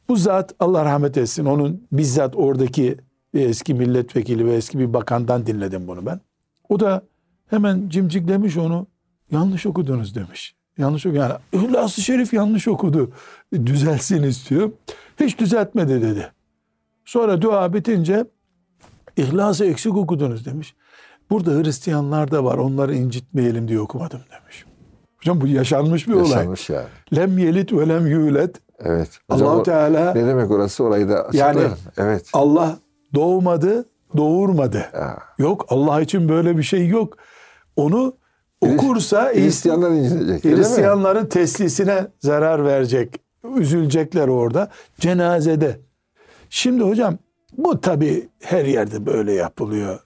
[0.09, 2.97] Bu zat Allah rahmet etsin onun bizzat oradaki
[3.33, 6.21] eski milletvekili ve eski bir bakandan dinledim bunu ben.
[6.69, 7.03] O da
[7.47, 8.87] hemen cimciklemiş onu.
[9.31, 10.55] Yanlış okudunuz demiş.
[10.77, 11.17] Yanlış okudu.
[11.17, 13.11] Yani İhlas-ı Şerif yanlış okudu.
[13.53, 14.71] Düzelsin istiyor.
[15.19, 16.31] Hiç düzeltmedi dedi.
[17.05, 18.25] Sonra dua bitince
[19.17, 20.75] İhlas'ı eksik okudunuz demiş.
[21.29, 24.65] Burada Hristiyanlar da var onları incitmeyelim diye okumadım demiş.
[25.19, 26.81] Hocam bu yaşanmış bir yaşanmış olay.
[26.81, 26.89] yani.
[27.15, 28.55] Lem yelit ve lem yulet.
[28.79, 29.09] Evet.
[29.29, 31.61] allah Teala ne demek orası orayı da açıklayalım.
[31.61, 32.25] Yani evet.
[32.33, 32.77] Allah
[33.15, 33.85] doğmadı,
[34.17, 34.85] doğurmadı.
[34.93, 35.19] Ya.
[35.37, 37.17] Yok Allah için böyle bir şey yok.
[37.75, 38.13] Onu
[38.61, 40.43] okursa Hristiyanlar incinecek.
[40.45, 43.15] Hristiyanların teslisine zarar verecek.
[43.57, 44.69] Üzülecekler orada.
[44.99, 45.79] Cenazede.
[46.49, 47.17] Şimdi hocam
[47.57, 49.99] bu tabi her yerde böyle yapılıyor.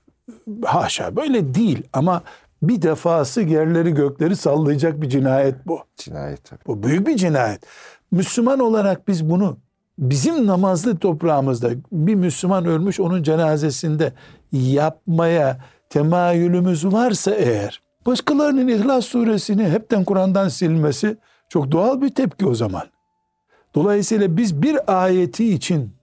[0.63, 2.23] Haşa böyle değil ama
[2.67, 5.79] bir defası yerleri gökleri sallayacak bir cinayet bu.
[5.97, 6.59] Cinayet tabii.
[6.67, 7.65] Bu büyük bir cinayet.
[8.11, 9.57] Müslüman olarak biz bunu
[9.99, 14.13] bizim namazlı toprağımızda bir Müslüman ölmüş onun cenazesinde
[14.51, 15.57] yapmaya
[15.89, 21.17] temayülümüz varsa eğer başkalarının İhlas suresini hepten Kur'an'dan silmesi
[21.49, 22.83] çok doğal bir tepki o zaman.
[23.75, 25.95] Dolayısıyla biz bir ayeti için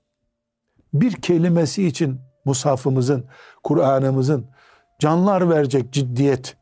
[0.95, 3.25] bir kelimesi için mushafımızın,
[3.63, 4.47] Kur'an'ımızın
[5.01, 6.57] canlar verecek ciddiyet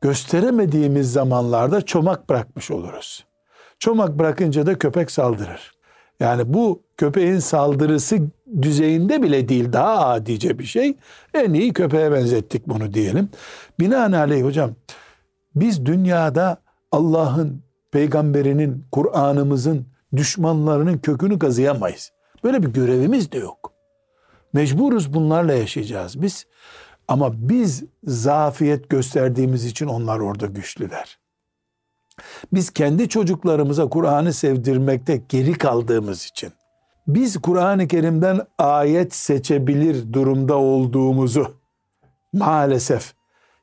[0.00, 3.24] gösteremediğimiz zamanlarda çomak bırakmış oluruz.
[3.78, 5.72] Çomak bırakınca da köpek saldırır.
[6.20, 8.18] Yani bu köpeğin saldırısı
[8.62, 10.96] düzeyinde bile değil daha adice bir şey.
[11.34, 13.28] En iyi köpeğe benzettik bunu diyelim.
[13.80, 14.70] Binaenaleyh hocam
[15.54, 22.12] biz dünyada Allah'ın, peygamberinin, Kur'an'ımızın düşmanlarının kökünü kazıyamayız.
[22.44, 23.72] Böyle bir görevimiz de yok.
[24.52, 26.46] Mecburuz bunlarla yaşayacağız biz.
[27.08, 31.18] Ama biz zafiyet gösterdiğimiz için onlar orada güçlüler.
[32.52, 36.52] Biz kendi çocuklarımıza Kur'an'ı sevdirmekte geri kaldığımız için
[37.06, 41.54] biz Kur'an-ı Kerim'den ayet seçebilir durumda olduğumuzu
[42.32, 43.14] maalesef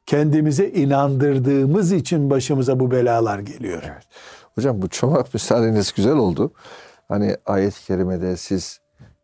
[0.05, 3.83] kendimize inandırdığımız için başımıza bu belalar geliyor.
[3.85, 4.07] Evet.
[4.55, 6.51] Hocam bu çomak müsaadeniz güzel oldu.
[7.07, 8.78] Hani ayet-i kerimede siz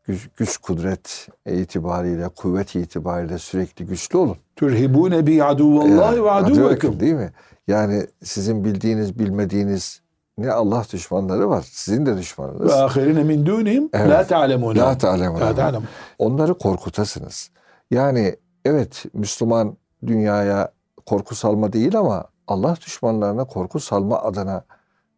[0.07, 4.37] güç, güç kudret itibariyle, kuvvet itibariyle sürekli güçlü olun.
[4.55, 6.99] Türhibune bi aduvallahi ve aduvekum.
[6.99, 7.31] Değil mi?
[7.67, 10.01] Yani sizin bildiğiniz, bilmediğiniz
[10.37, 11.65] ne Allah düşmanları var.
[11.71, 12.71] Sizin de düşmanınız.
[12.71, 14.79] Ve ahirine min dunihim la ta'lemune.
[14.79, 15.79] La ta'lemune.
[16.19, 17.49] Onları korkutasınız.
[17.91, 20.71] Yani evet Müslüman dünyaya
[21.05, 24.63] korku salma değil ama Allah düşmanlarına korku salma adına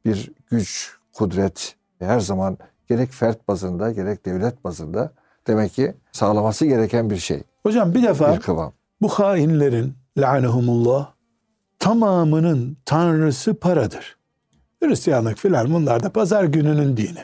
[0.05, 5.11] bir güç, kudret her zaman gerek fert bazında gerek devlet bazında
[5.47, 7.43] demek ki sağlaması gereken bir şey.
[7.63, 8.73] Hocam bir defa bir kıvam.
[9.01, 11.11] bu hainlerin lanehumullah
[11.79, 14.17] tamamının tanrısı paradır.
[14.83, 17.23] Hristiyanlık filan bunlar da pazar gününün dini.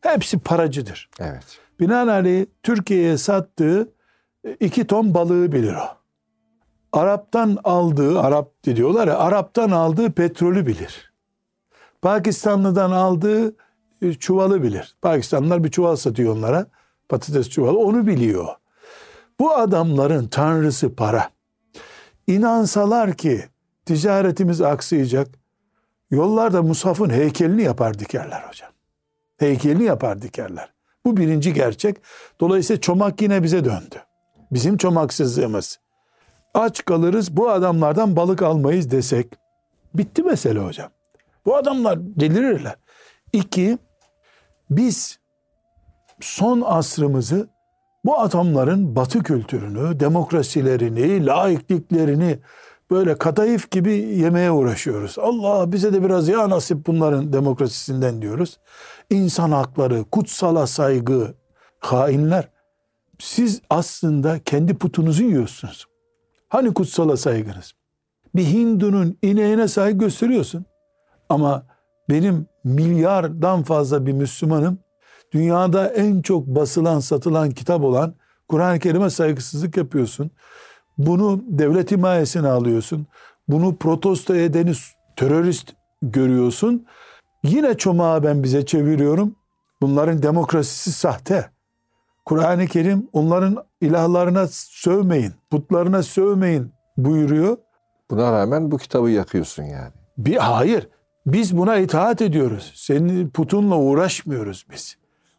[0.00, 1.10] Hepsi paracıdır.
[1.20, 1.58] Evet.
[1.80, 3.88] Binaenaleyh Türkiye'ye sattığı
[4.60, 6.02] iki ton balığı bilir o.
[6.92, 11.12] Arap'tan aldığı, Arap diyorlar ya, Arap'tan aldığı petrolü bilir.
[12.02, 13.52] Pakistanlı'dan aldığı e,
[14.18, 14.96] çuvalı bilir.
[15.02, 16.66] Pakistanlılar bir çuval satıyor onlara.
[17.08, 18.48] Patates çuvalı onu biliyor.
[19.40, 21.30] Bu adamların tanrısı para.
[22.26, 23.44] İnansalar ki
[23.86, 25.28] ticaretimiz aksayacak.
[26.10, 28.70] Yollarda Musaf'ın heykelini yapar dikerler hocam.
[29.36, 30.72] Heykelini yapar dikerler.
[31.04, 31.96] Bu birinci gerçek.
[32.40, 33.96] Dolayısıyla çomak yine bize döndü.
[34.50, 35.78] Bizim çomaksızlığımız.
[36.54, 39.26] Aç kalırız bu adamlardan balık almayız desek.
[39.94, 40.90] Bitti mesele hocam.
[41.46, 42.74] Bu adamlar delirirler.
[43.32, 43.78] İki,
[44.70, 45.18] biz
[46.20, 47.48] son asrımızı
[48.04, 52.38] bu adamların batı kültürünü, demokrasilerini, laikliklerini
[52.90, 55.18] böyle kadayıf gibi yemeye uğraşıyoruz.
[55.18, 58.58] Allah bize de biraz ya nasip bunların demokrasisinden diyoruz.
[59.10, 61.34] İnsan hakları, kutsala saygı,
[61.78, 62.48] hainler.
[63.18, 65.86] Siz aslında kendi putunuzu yiyorsunuz.
[66.48, 67.72] Hani kutsala saygınız?
[68.34, 70.64] Bir Hindu'nun ineğine saygı gösteriyorsun.
[71.28, 71.66] Ama
[72.10, 74.78] benim milyardan fazla bir Müslümanım
[75.32, 78.14] dünyada en çok basılan satılan kitap olan
[78.48, 80.30] Kur'an-ı Kerim'e saygısızlık yapıyorsun.
[80.98, 83.06] Bunu devlet himayesine alıyorsun.
[83.48, 84.72] Bunu protesto edeni
[85.16, 86.86] terörist görüyorsun.
[87.44, 89.36] Yine çomağı ben bize çeviriyorum.
[89.80, 91.50] Bunların demokrasisi sahte.
[92.24, 97.56] Kur'an-ı Kerim onların ilahlarına sövmeyin, putlarına sövmeyin buyuruyor.
[98.10, 99.92] Buna rağmen bu kitabı yakıyorsun yani.
[100.18, 100.88] Bir hayır.
[101.26, 102.72] Biz buna itaat ediyoruz.
[102.74, 104.96] Senin putunla uğraşmıyoruz biz.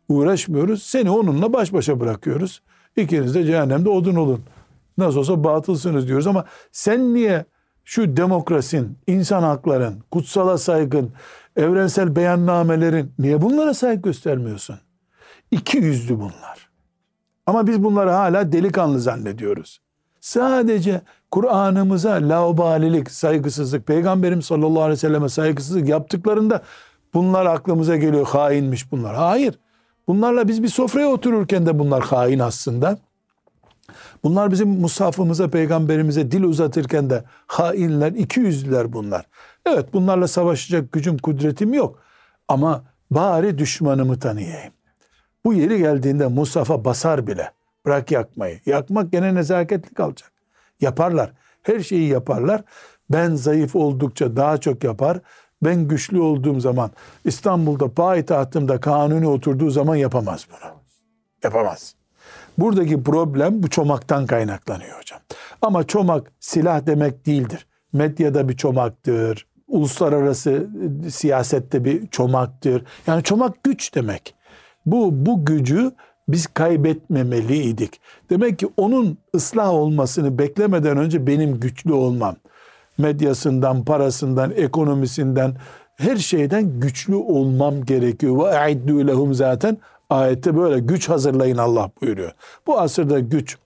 [0.10, 0.84] Uğraşmıyoruz.
[0.84, 2.62] Seni onunla baş başa bırakıyoruz.
[2.96, 4.44] İkiniz de cehennemde odun olun.
[4.98, 7.46] Nasıl olsa batılsınız diyoruz ama sen niye
[7.84, 11.12] şu demokrasin, insan hakların, kutsala saygın,
[11.56, 14.80] evrensel beyannamelerin niye bunlara saygı göstermiyorsun?
[15.52, 16.70] İki yüzlü bunlar.
[17.46, 19.83] Ama biz bunları hala delikanlı zannediyoruz.
[20.24, 26.62] Sadece Kur'an'ımıza laubalilik, saygısızlık, Peygamberim sallallahu aleyhi ve selleme saygısızlık yaptıklarında
[27.14, 28.28] bunlar aklımıza geliyor.
[28.28, 29.16] Hainmiş bunlar.
[29.16, 29.60] Hayır.
[30.08, 32.98] Bunlarla biz bir sofraya otururken de bunlar hain aslında.
[34.24, 39.26] Bunlar bizim mushafımıza, peygamberimize dil uzatırken de hainler, iki yüzlüler bunlar.
[39.66, 42.00] Evet bunlarla savaşacak gücüm, kudretim yok.
[42.48, 44.74] Ama bari düşmanımı tanıyayım.
[45.46, 47.52] Bu yeri geldiğinde Mustafa basar bile.
[47.86, 48.60] Bırak yakmayı.
[48.66, 50.32] Yakmak gene nezaketli kalacak.
[50.82, 51.32] Yaparlar.
[51.64, 52.62] Her şeyi yaparlar.
[53.10, 55.20] Ben zayıf oldukça daha çok yapar.
[55.64, 56.92] Ben güçlü olduğum zaman
[57.26, 60.72] İstanbul'da payitahtımda kanuni oturduğu zaman yapamaz bunu.
[61.44, 61.96] Yapamaz.
[62.58, 65.20] Buradaki problem bu çomaktan kaynaklanıyor hocam.
[65.62, 67.68] Ama çomak silah demek değildir.
[67.94, 69.48] Medyada bir çomaktır.
[69.68, 70.68] Uluslararası
[71.10, 72.84] siyasette bir çomaktır.
[73.08, 74.36] Yani çomak güç demek.
[74.86, 75.92] Bu bu gücü
[76.28, 78.02] biz kaybetmemeliydik.
[78.30, 82.36] Demek ki onun ıslah olmasını beklemeden önce benim güçlü olmam,
[82.98, 85.56] medyasından, parasından, ekonomisinden,
[85.96, 88.38] her şeyden güçlü olmam gerekiyor.
[88.38, 89.78] Ve aiddu lehum zaten
[90.10, 92.32] ayette böyle güç hazırlayın Allah buyuruyor.
[92.68, 93.58] Bu asırda güç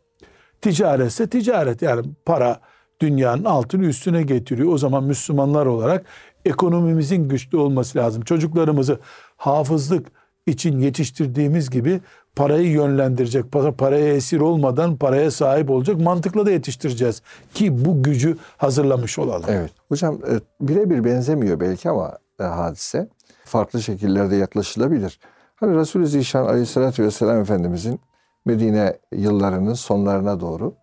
[0.62, 2.60] ticaretse ticaret yani para
[3.02, 4.74] dünyanın altını üstüne getiriyor.
[4.74, 6.06] O zaman Müslümanlar olarak
[6.46, 8.24] ekonomimizin güçlü olması lazım.
[8.24, 9.00] Çocuklarımızı
[9.38, 10.08] hafızlık
[10.48, 12.02] için yetiştirdiğimiz gibi
[12.38, 13.45] parayı yönlendirecek,
[13.78, 17.21] paraya esir olmadan paraya sahip olacak mantıkla da yetiştireceğiz.
[17.54, 19.45] Ki bu gücü hazırlamış olalım.
[19.50, 19.71] Evet.
[19.89, 23.08] Hocam e, birebir benzemiyor belki ama e, hadise
[23.45, 25.19] farklı şekillerde yaklaşılabilir.
[25.56, 28.00] Hani Resulü Zişan Aleyhisselatü Vesselam Efendimizin
[28.45, 30.73] Medine yıllarının sonlarına doğru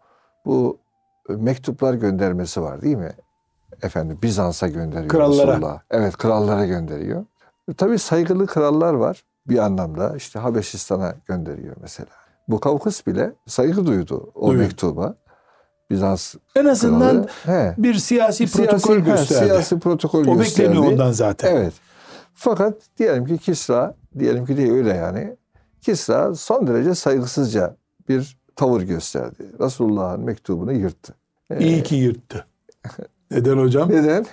[0.46, 0.78] bu
[1.30, 3.12] e, mektuplar göndermesi var değil mi?
[3.82, 5.08] Efendim Bizans'a gönderiyor.
[5.08, 5.52] Krallara.
[5.52, 5.80] Resulullah.
[5.90, 7.24] Evet krallara gönderiyor.
[7.76, 12.08] Tabii saygılı krallar var bir anlamda işte Habeşistan'a gönderiyor mesela.
[12.48, 14.64] Bu Kavkus bile saygı duydu o Duyuyor.
[14.64, 15.14] mektuba.
[15.90, 17.74] Bizans En azından kralı.
[17.78, 19.44] Bir siyasi, Siyasi- protokol he, gösterdi.
[19.48, 20.68] Siyasi protokol o gösterdi.
[20.68, 21.56] bekleniyor ondan zaten.
[21.56, 21.72] Evet.
[22.34, 25.36] Fakat diyelim ki Kisra, diyelim ki değil öyle yani.
[25.80, 27.76] Kisra son derece saygısızca
[28.08, 29.46] bir tavır gösterdi.
[29.60, 31.14] Resulullah'ın mektubunu yırttı.
[31.58, 32.46] İyi ki yırttı.
[33.30, 33.90] Neden hocam?
[33.90, 34.26] Neden?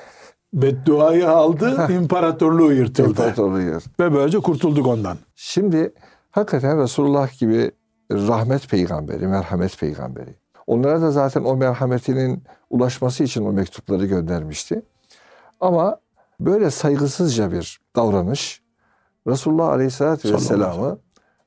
[0.53, 3.09] Bedduayı aldı, imparatorluğu yırtıldı.
[3.09, 3.89] İmparatorluğu yırttı.
[3.99, 5.17] Ve böylece kurtulduk ondan.
[5.35, 5.93] Şimdi
[6.31, 7.71] hakikaten Resulullah gibi
[8.11, 10.35] rahmet peygamberi, merhamet peygamberi.
[10.67, 14.81] Onlara da zaten o merhametinin ulaşması için o mektupları göndermişti.
[15.59, 15.97] Ama
[16.39, 18.61] böyle saygısızca bir davranış
[19.27, 20.99] Resulullah Aleyhisselatü Vesselam'ı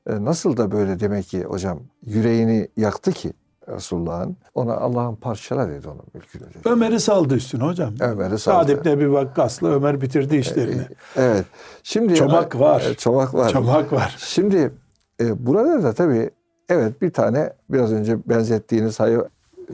[0.09, 3.33] e, nasıl da böyle demek ki hocam yüreğini yaktı ki
[3.69, 6.57] Resulullah'ın ona Allah'ın parçala dedi onun mülkünü dedi.
[6.65, 7.93] Ömer'i saldı üstüne hocam.
[7.99, 8.71] Ömer'i Sa'd saldı.
[8.71, 10.81] ibn Ebi Vakkas'la Ömer bitirdi işlerini.
[11.15, 11.45] Evet.
[11.83, 12.81] Şimdi Çomak var.
[12.81, 13.49] E, Çomak var.
[13.49, 14.15] Çomak var.
[14.19, 14.73] Şimdi
[15.21, 16.29] e, burada da tabii
[16.69, 19.21] evet bir tane biraz önce benzettiğiniz hayır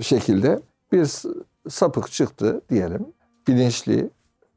[0.02, 0.60] şekilde
[0.92, 1.10] bir
[1.70, 3.06] sapık çıktı diyelim.
[3.48, 4.10] Bilinçli,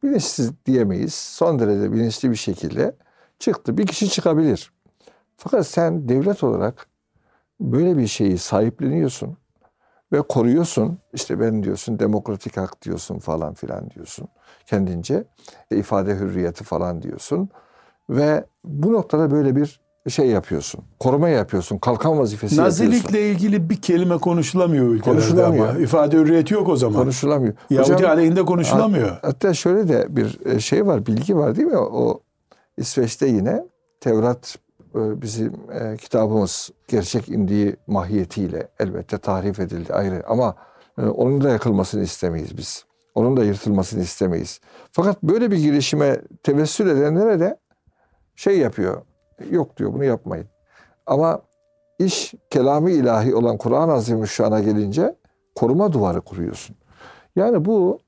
[0.03, 1.14] bilinçsiz diyemeyiz.
[1.14, 2.95] Son derece bilinçli bir şekilde
[3.39, 3.78] çıktı.
[3.78, 4.72] Bir kişi çıkabilir.
[5.37, 6.87] Fakat sen devlet olarak
[7.61, 9.36] böyle bir şeyi sahipleniyorsun
[10.12, 10.98] ve koruyorsun.
[11.12, 14.28] İşte ben diyorsun demokratik hak diyorsun falan filan diyorsun
[14.66, 15.24] kendince.
[15.70, 17.48] E, ifade hürriyeti falan diyorsun.
[18.11, 20.84] Ve bu noktada böyle bir şey yapıyorsun.
[21.00, 21.78] Koruma yapıyorsun.
[21.78, 22.84] Kalkan vazifesi yapıyorsun.
[22.84, 25.68] Nazilikle ilgili bir kelime konuşulamıyor ülkelerde Konuşulamıyor.
[25.68, 25.78] ama.
[25.78, 27.00] İfade hürriyeti yok o zaman.
[27.02, 27.55] Konuşulamıyor.
[27.70, 29.18] Yahudi Hocam, aleyhinde konuşulamıyor.
[29.22, 31.78] hatta şöyle de bir e, şey var, bilgi var değil mi?
[31.78, 32.20] O
[32.76, 33.64] İsveç'te yine
[34.00, 34.59] Tevrat
[34.95, 40.55] bizim e, kitabımız gerçek indiği mahiyetiyle elbette tahrif edildi ayrı ama
[40.99, 42.84] E, onun da yakılmasını istemeyiz biz.
[43.14, 44.61] Onun da yırtılmasını istemeyiz.
[44.92, 47.61] Fakat böyle bir girişime tevessül edenlere de
[48.36, 49.03] şey yapıyor.
[49.51, 50.47] Yok diyor bunu yapmayın.
[51.07, 51.42] Ama
[51.99, 55.16] iş kelami ilahi olan Kur'an-ı Azimüşşan'a gelince
[55.55, 56.76] koruma duvarı kuruyorsun.
[57.36, 57.99] Yani bu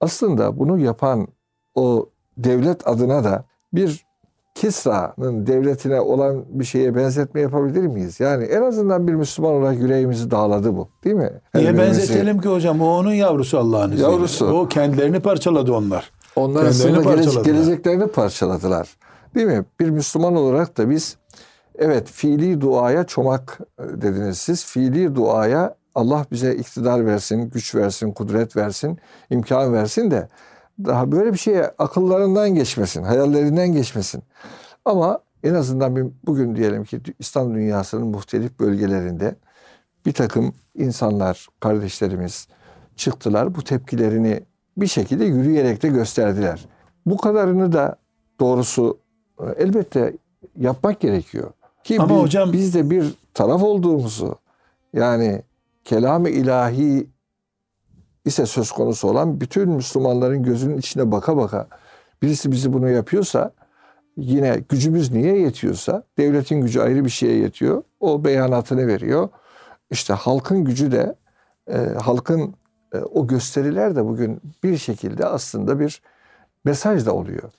[0.00, 1.28] aslında bunu yapan
[1.74, 4.06] o devlet adına da bir
[4.60, 8.20] Kisra'nın devletine olan bir şeye benzetme yapabilir miyiz?
[8.20, 10.88] Yani en azından bir Müslüman olarak yüreğimizi dağladı bu.
[11.04, 11.30] Değil mi?
[11.54, 12.80] Niye benzetelim ki hocam?
[12.80, 14.10] O onun yavrusu Allah'ın izniyle.
[14.10, 14.46] Yavrusu.
[14.46, 16.10] O kendilerini parçaladı onlar.
[16.36, 17.44] Onlar Kendilerini aslında parçaladılar.
[17.44, 18.88] geleceklerini parçaladılar.
[19.34, 19.64] Değil mi?
[19.80, 21.16] Bir Müslüman olarak da biz
[21.78, 24.64] evet fiili duaya çomak e, dediniz siz.
[24.64, 28.98] Fiili duaya Allah bize iktidar versin, güç versin, kudret versin,
[29.30, 30.28] imkan versin de
[30.84, 34.22] daha böyle bir şeye akıllarından geçmesin, hayallerinden geçmesin.
[34.84, 39.34] Ama en azından bir, bugün diyelim ki İslam dünyasının muhtelif bölgelerinde
[40.06, 42.48] bir takım insanlar, kardeşlerimiz
[42.96, 43.54] çıktılar.
[43.54, 44.40] Bu tepkilerini
[44.76, 46.66] bir şekilde yürüyerek de gösterdiler.
[47.06, 47.96] Bu kadarını da
[48.40, 48.98] doğrusu
[49.40, 50.16] e, elbette
[50.56, 51.50] yapmak gerekiyor.
[51.84, 54.34] Ki Ama biz, hocam- biz de bir taraf olduğumuzu
[54.92, 55.42] yani
[55.84, 57.06] kelam-ı ilahi
[58.30, 61.68] ise söz konusu olan bütün Müslümanların gözünün içine baka baka
[62.22, 63.52] birisi bizi bunu yapıyorsa
[64.16, 67.82] yine gücümüz niye yetiyorsa devletin gücü ayrı bir şeye yetiyor.
[68.00, 69.28] O beyanatını veriyor.
[69.90, 71.14] İşte halkın gücü de
[71.68, 72.54] e, halkın
[72.94, 76.02] e, o gösteriler de bugün bir şekilde aslında bir
[76.64, 77.50] mesaj da oluyor.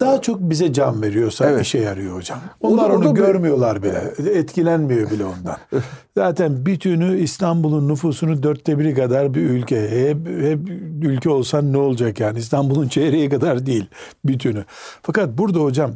[0.00, 1.62] Daha çok bize can veriyorsa Evet.
[1.62, 2.38] işe yarıyor hocam.
[2.60, 4.12] O da- Onlar o onu da bir- görmüyorlar bile.
[4.32, 5.56] Etkilenmiyor bile ondan.
[6.16, 9.80] Zaten bütünü İstanbul'un nüfusunun dörtte biri kadar bir ülke.
[9.90, 10.58] Hep, hep
[11.02, 12.38] ülke olsan ne olacak yani?
[12.38, 13.86] İstanbul'un çeyreği kadar değil
[14.24, 14.64] bütünü.
[15.02, 15.90] Fakat burada hocam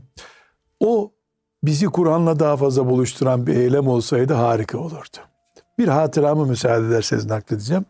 [0.81, 1.13] o
[1.65, 5.17] bizi Kur'an'la daha fazla buluşturan bir eylem olsaydı harika olurdu.
[5.79, 7.85] Bir hatıramı müsaade ederseniz nakledeceğim.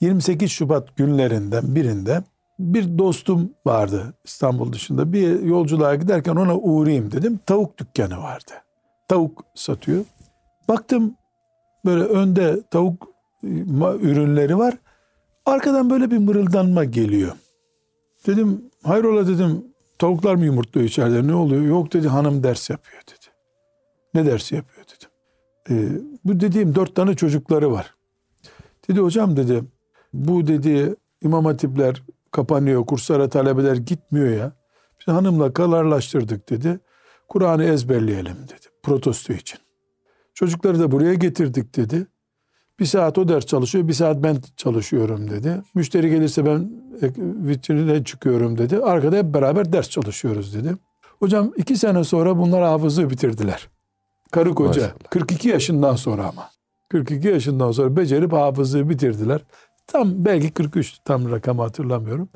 [0.00, 2.22] 28 Şubat günlerinden birinde
[2.58, 5.12] bir dostum vardı İstanbul dışında.
[5.12, 7.40] Bir yolculuğa giderken ona uğrayayım dedim.
[7.46, 8.52] Tavuk dükkanı vardı.
[9.08, 10.04] Tavuk satıyor.
[10.68, 11.14] Baktım
[11.84, 13.08] böyle önde tavuk
[14.00, 14.74] ürünleri var.
[15.46, 17.32] Arkadan böyle bir mırıldanma geliyor.
[18.26, 19.64] Dedim hayrola dedim
[19.98, 21.62] tavuklar mı yumurtluyor içeride ne oluyor?
[21.62, 23.26] Yok dedi hanım ders yapıyor dedi.
[24.14, 25.08] Ne dersi yapıyor dedim.
[25.70, 27.94] "Ee, bu dediğim dört tane çocukları var.
[28.88, 29.64] Dedi hocam dedi
[30.12, 32.02] bu dedi imam hatipler
[32.32, 34.52] kapanıyor kurslara talebeler gitmiyor ya.
[35.00, 36.80] Biz hanımla kararlaştırdık dedi.
[37.28, 39.58] Kur'an'ı ezberleyelim dedi protesto için.
[40.34, 42.06] Çocukları da buraya getirdik dedi.
[42.80, 45.62] Bir saat o ders çalışıyor, bir saat ben çalışıyorum dedi.
[45.74, 46.70] Müşteri gelirse ben
[47.02, 47.12] e,
[47.48, 48.78] vitrine çıkıyorum dedi.
[48.78, 50.76] Arkada hep beraber ders çalışıyoruz dedi.
[51.18, 53.68] Hocam iki sene sonra bunlar hafızlığı bitirdiler.
[54.30, 54.68] Karı koca.
[54.68, 55.10] Maşallah.
[55.10, 56.50] 42 yaşından sonra ama.
[56.88, 59.40] 42 yaşından sonra becerip hafızlığı bitirdiler.
[59.92, 62.28] Tam belki 43 tam rakamı hatırlamıyorum.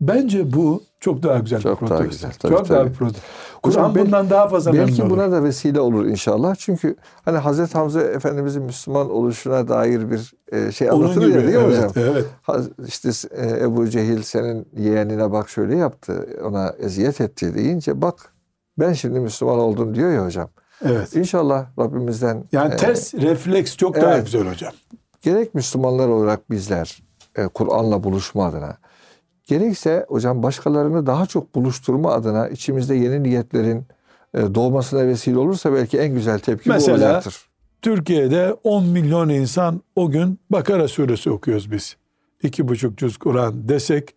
[0.00, 2.28] Bence bu çok daha güzel Çok bir daha protesto.
[2.28, 2.90] güzel, tabii, çok daha tabii.
[2.90, 3.26] bir protesto.
[3.62, 5.10] Kur'an belki- bundan daha fazla Belki olur.
[5.10, 6.54] buna da vesile olur inşallah.
[6.54, 11.62] Çünkü hani Hazreti Hamza Efendimizin Müslüman oluşuna dair bir e, şey anlatılır ya değil mi
[11.64, 11.92] evet, hocam?
[11.96, 12.24] Evet.
[12.86, 18.32] İşte e, Ebu Cehil senin yeğenine bak şöyle yaptı, ona eziyet etti deyince bak
[18.78, 20.48] ben şimdi Müslüman oldum diyor ya hocam.
[20.84, 21.16] Evet.
[21.16, 24.24] İnşallah Rabbimizden Yani e, ters refleks çok daha evet.
[24.24, 24.72] güzel hocam.
[25.22, 27.02] Gerek Müslümanlar olarak bizler
[27.36, 28.76] e, Kur'an'la buluşma adına
[29.46, 33.84] gerekse hocam başkalarını daha çok buluşturma adına içimizde yeni niyetlerin
[34.34, 37.48] e, doğmasına vesile olursa belki en güzel tepki Mesela- bu olacaktır.
[37.82, 41.96] Türkiye'de 10 milyon insan o gün Bakara suresi okuyoruz biz.
[42.42, 44.14] İki buçuk cüz Kur'an desek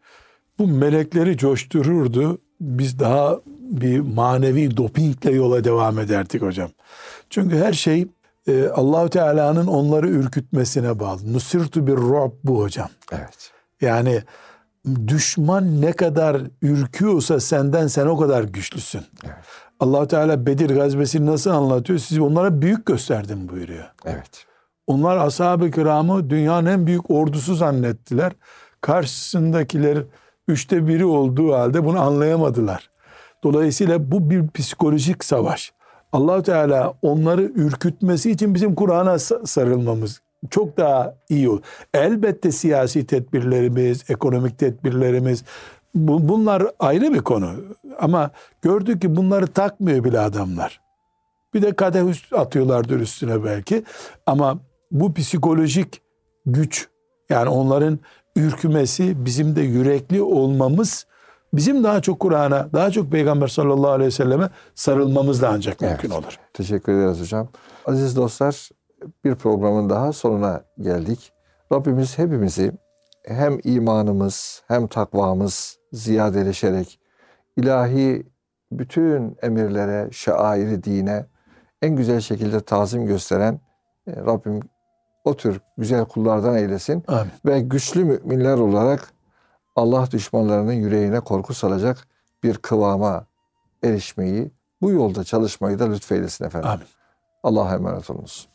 [0.59, 2.37] bu melekleri coştururdu.
[2.61, 6.69] Biz daha bir manevi dopingle yola devam ederdik hocam.
[7.29, 8.07] Çünkü her şey
[8.51, 11.33] e, Allahu Teala'nın onları ürkütmesine bağlı.
[11.33, 12.89] Nusirtu bir ru'b bu hocam.
[13.11, 13.51] Evet.
[13.81, 14.21] Yani
[15.07, 19.01] düşman ne kadar ürküyorsa senden sen o kadar güçlüsün.
[19.25, 19.35] Evet.
[19.79, 21.99] allah Teala Bedir gazvesini nasıl anlatıyor?
[21.99, 23.85] Sizi onlara büyük gösterdim buyuruyor.
[24.05, 24.45] Evet.
[24.87, 28.31] Onlar ashab-ı kiramı dünyanın en büyük ordusu zannettiler.
[28.81, 30.03] Karşısındakiler
[30.47, 32.89] üçte biri olduğu halde bunu anlayamadılar.
[33.43, 35.73] Dolayısıyla bu bir psikolojik savaş.
[36.11, 41.61] Allah Teala onları ürkütmesi için bizim Kur'an'a sa- sarılmamız çok daha iyi olur.
[41.93, 45.43] Elbette siyasi tedbirlerimiz, ekonomik tedbirlerimiz
[45.95, 47.51] bu- bunlar ayrı bir konu.
[47.99, 48.31] Ama
[48.61, 50.81] gördük ki bunları takmıyor bile adamlar.
[51.53, 53.83] Bir de kadeh üst atıyorlardır üstüne belki.
[54.25, 54.59] Ama
[54.91, 56.01] bu psikolojik
[56.45, 56.87] güç
[57.29, 57.99] yani onların
[58.35, 61.05] ürkümesi bizim de yürekli olmamız
[61.53, 66.19] bizim daha çok Kur'an'a daha çok Peygamber sallallahu aleyhi ve selleme sarılmamızla ancak mümkün Evet.
[66.23, 66.39] olur.
[66.53, 67.47] Teşekkür ederiz hocam.
[67.85, 68.69] Aziz dostlar
[69.23, 71.31] bir programın daha sonuna geldik.
[71.71, 72.71] Rabbimiz hepimizi
[73.25, 76.99] hem imanımız hem takvamız ziyadeleşerek
[77.57, 78.23] ilahi
[78.71, 81.25] bütün emirlere, şairi dine
[81.81, 83.59] en güzel şekilde tazim gösteren
[84.07, 84.59] e, Rabbim
[85.23, 87.31] o tür güzel kullardan eylesin Amin.
[87.45, 89.13] ve güçlü müminler olarak
[89.75, 92.07] Allah düşmanlarının yüreğine korku salacak
[92.43, 93.25] bir kıvama
[93.83, 94.51] erişmeyi,
[94.81, 96.69] bu yolda çalışmayı da lütfeylesin efendim.
[96.69, 96.87] Amin.
[97.43, 98.50] Allah'a emanet olunuz.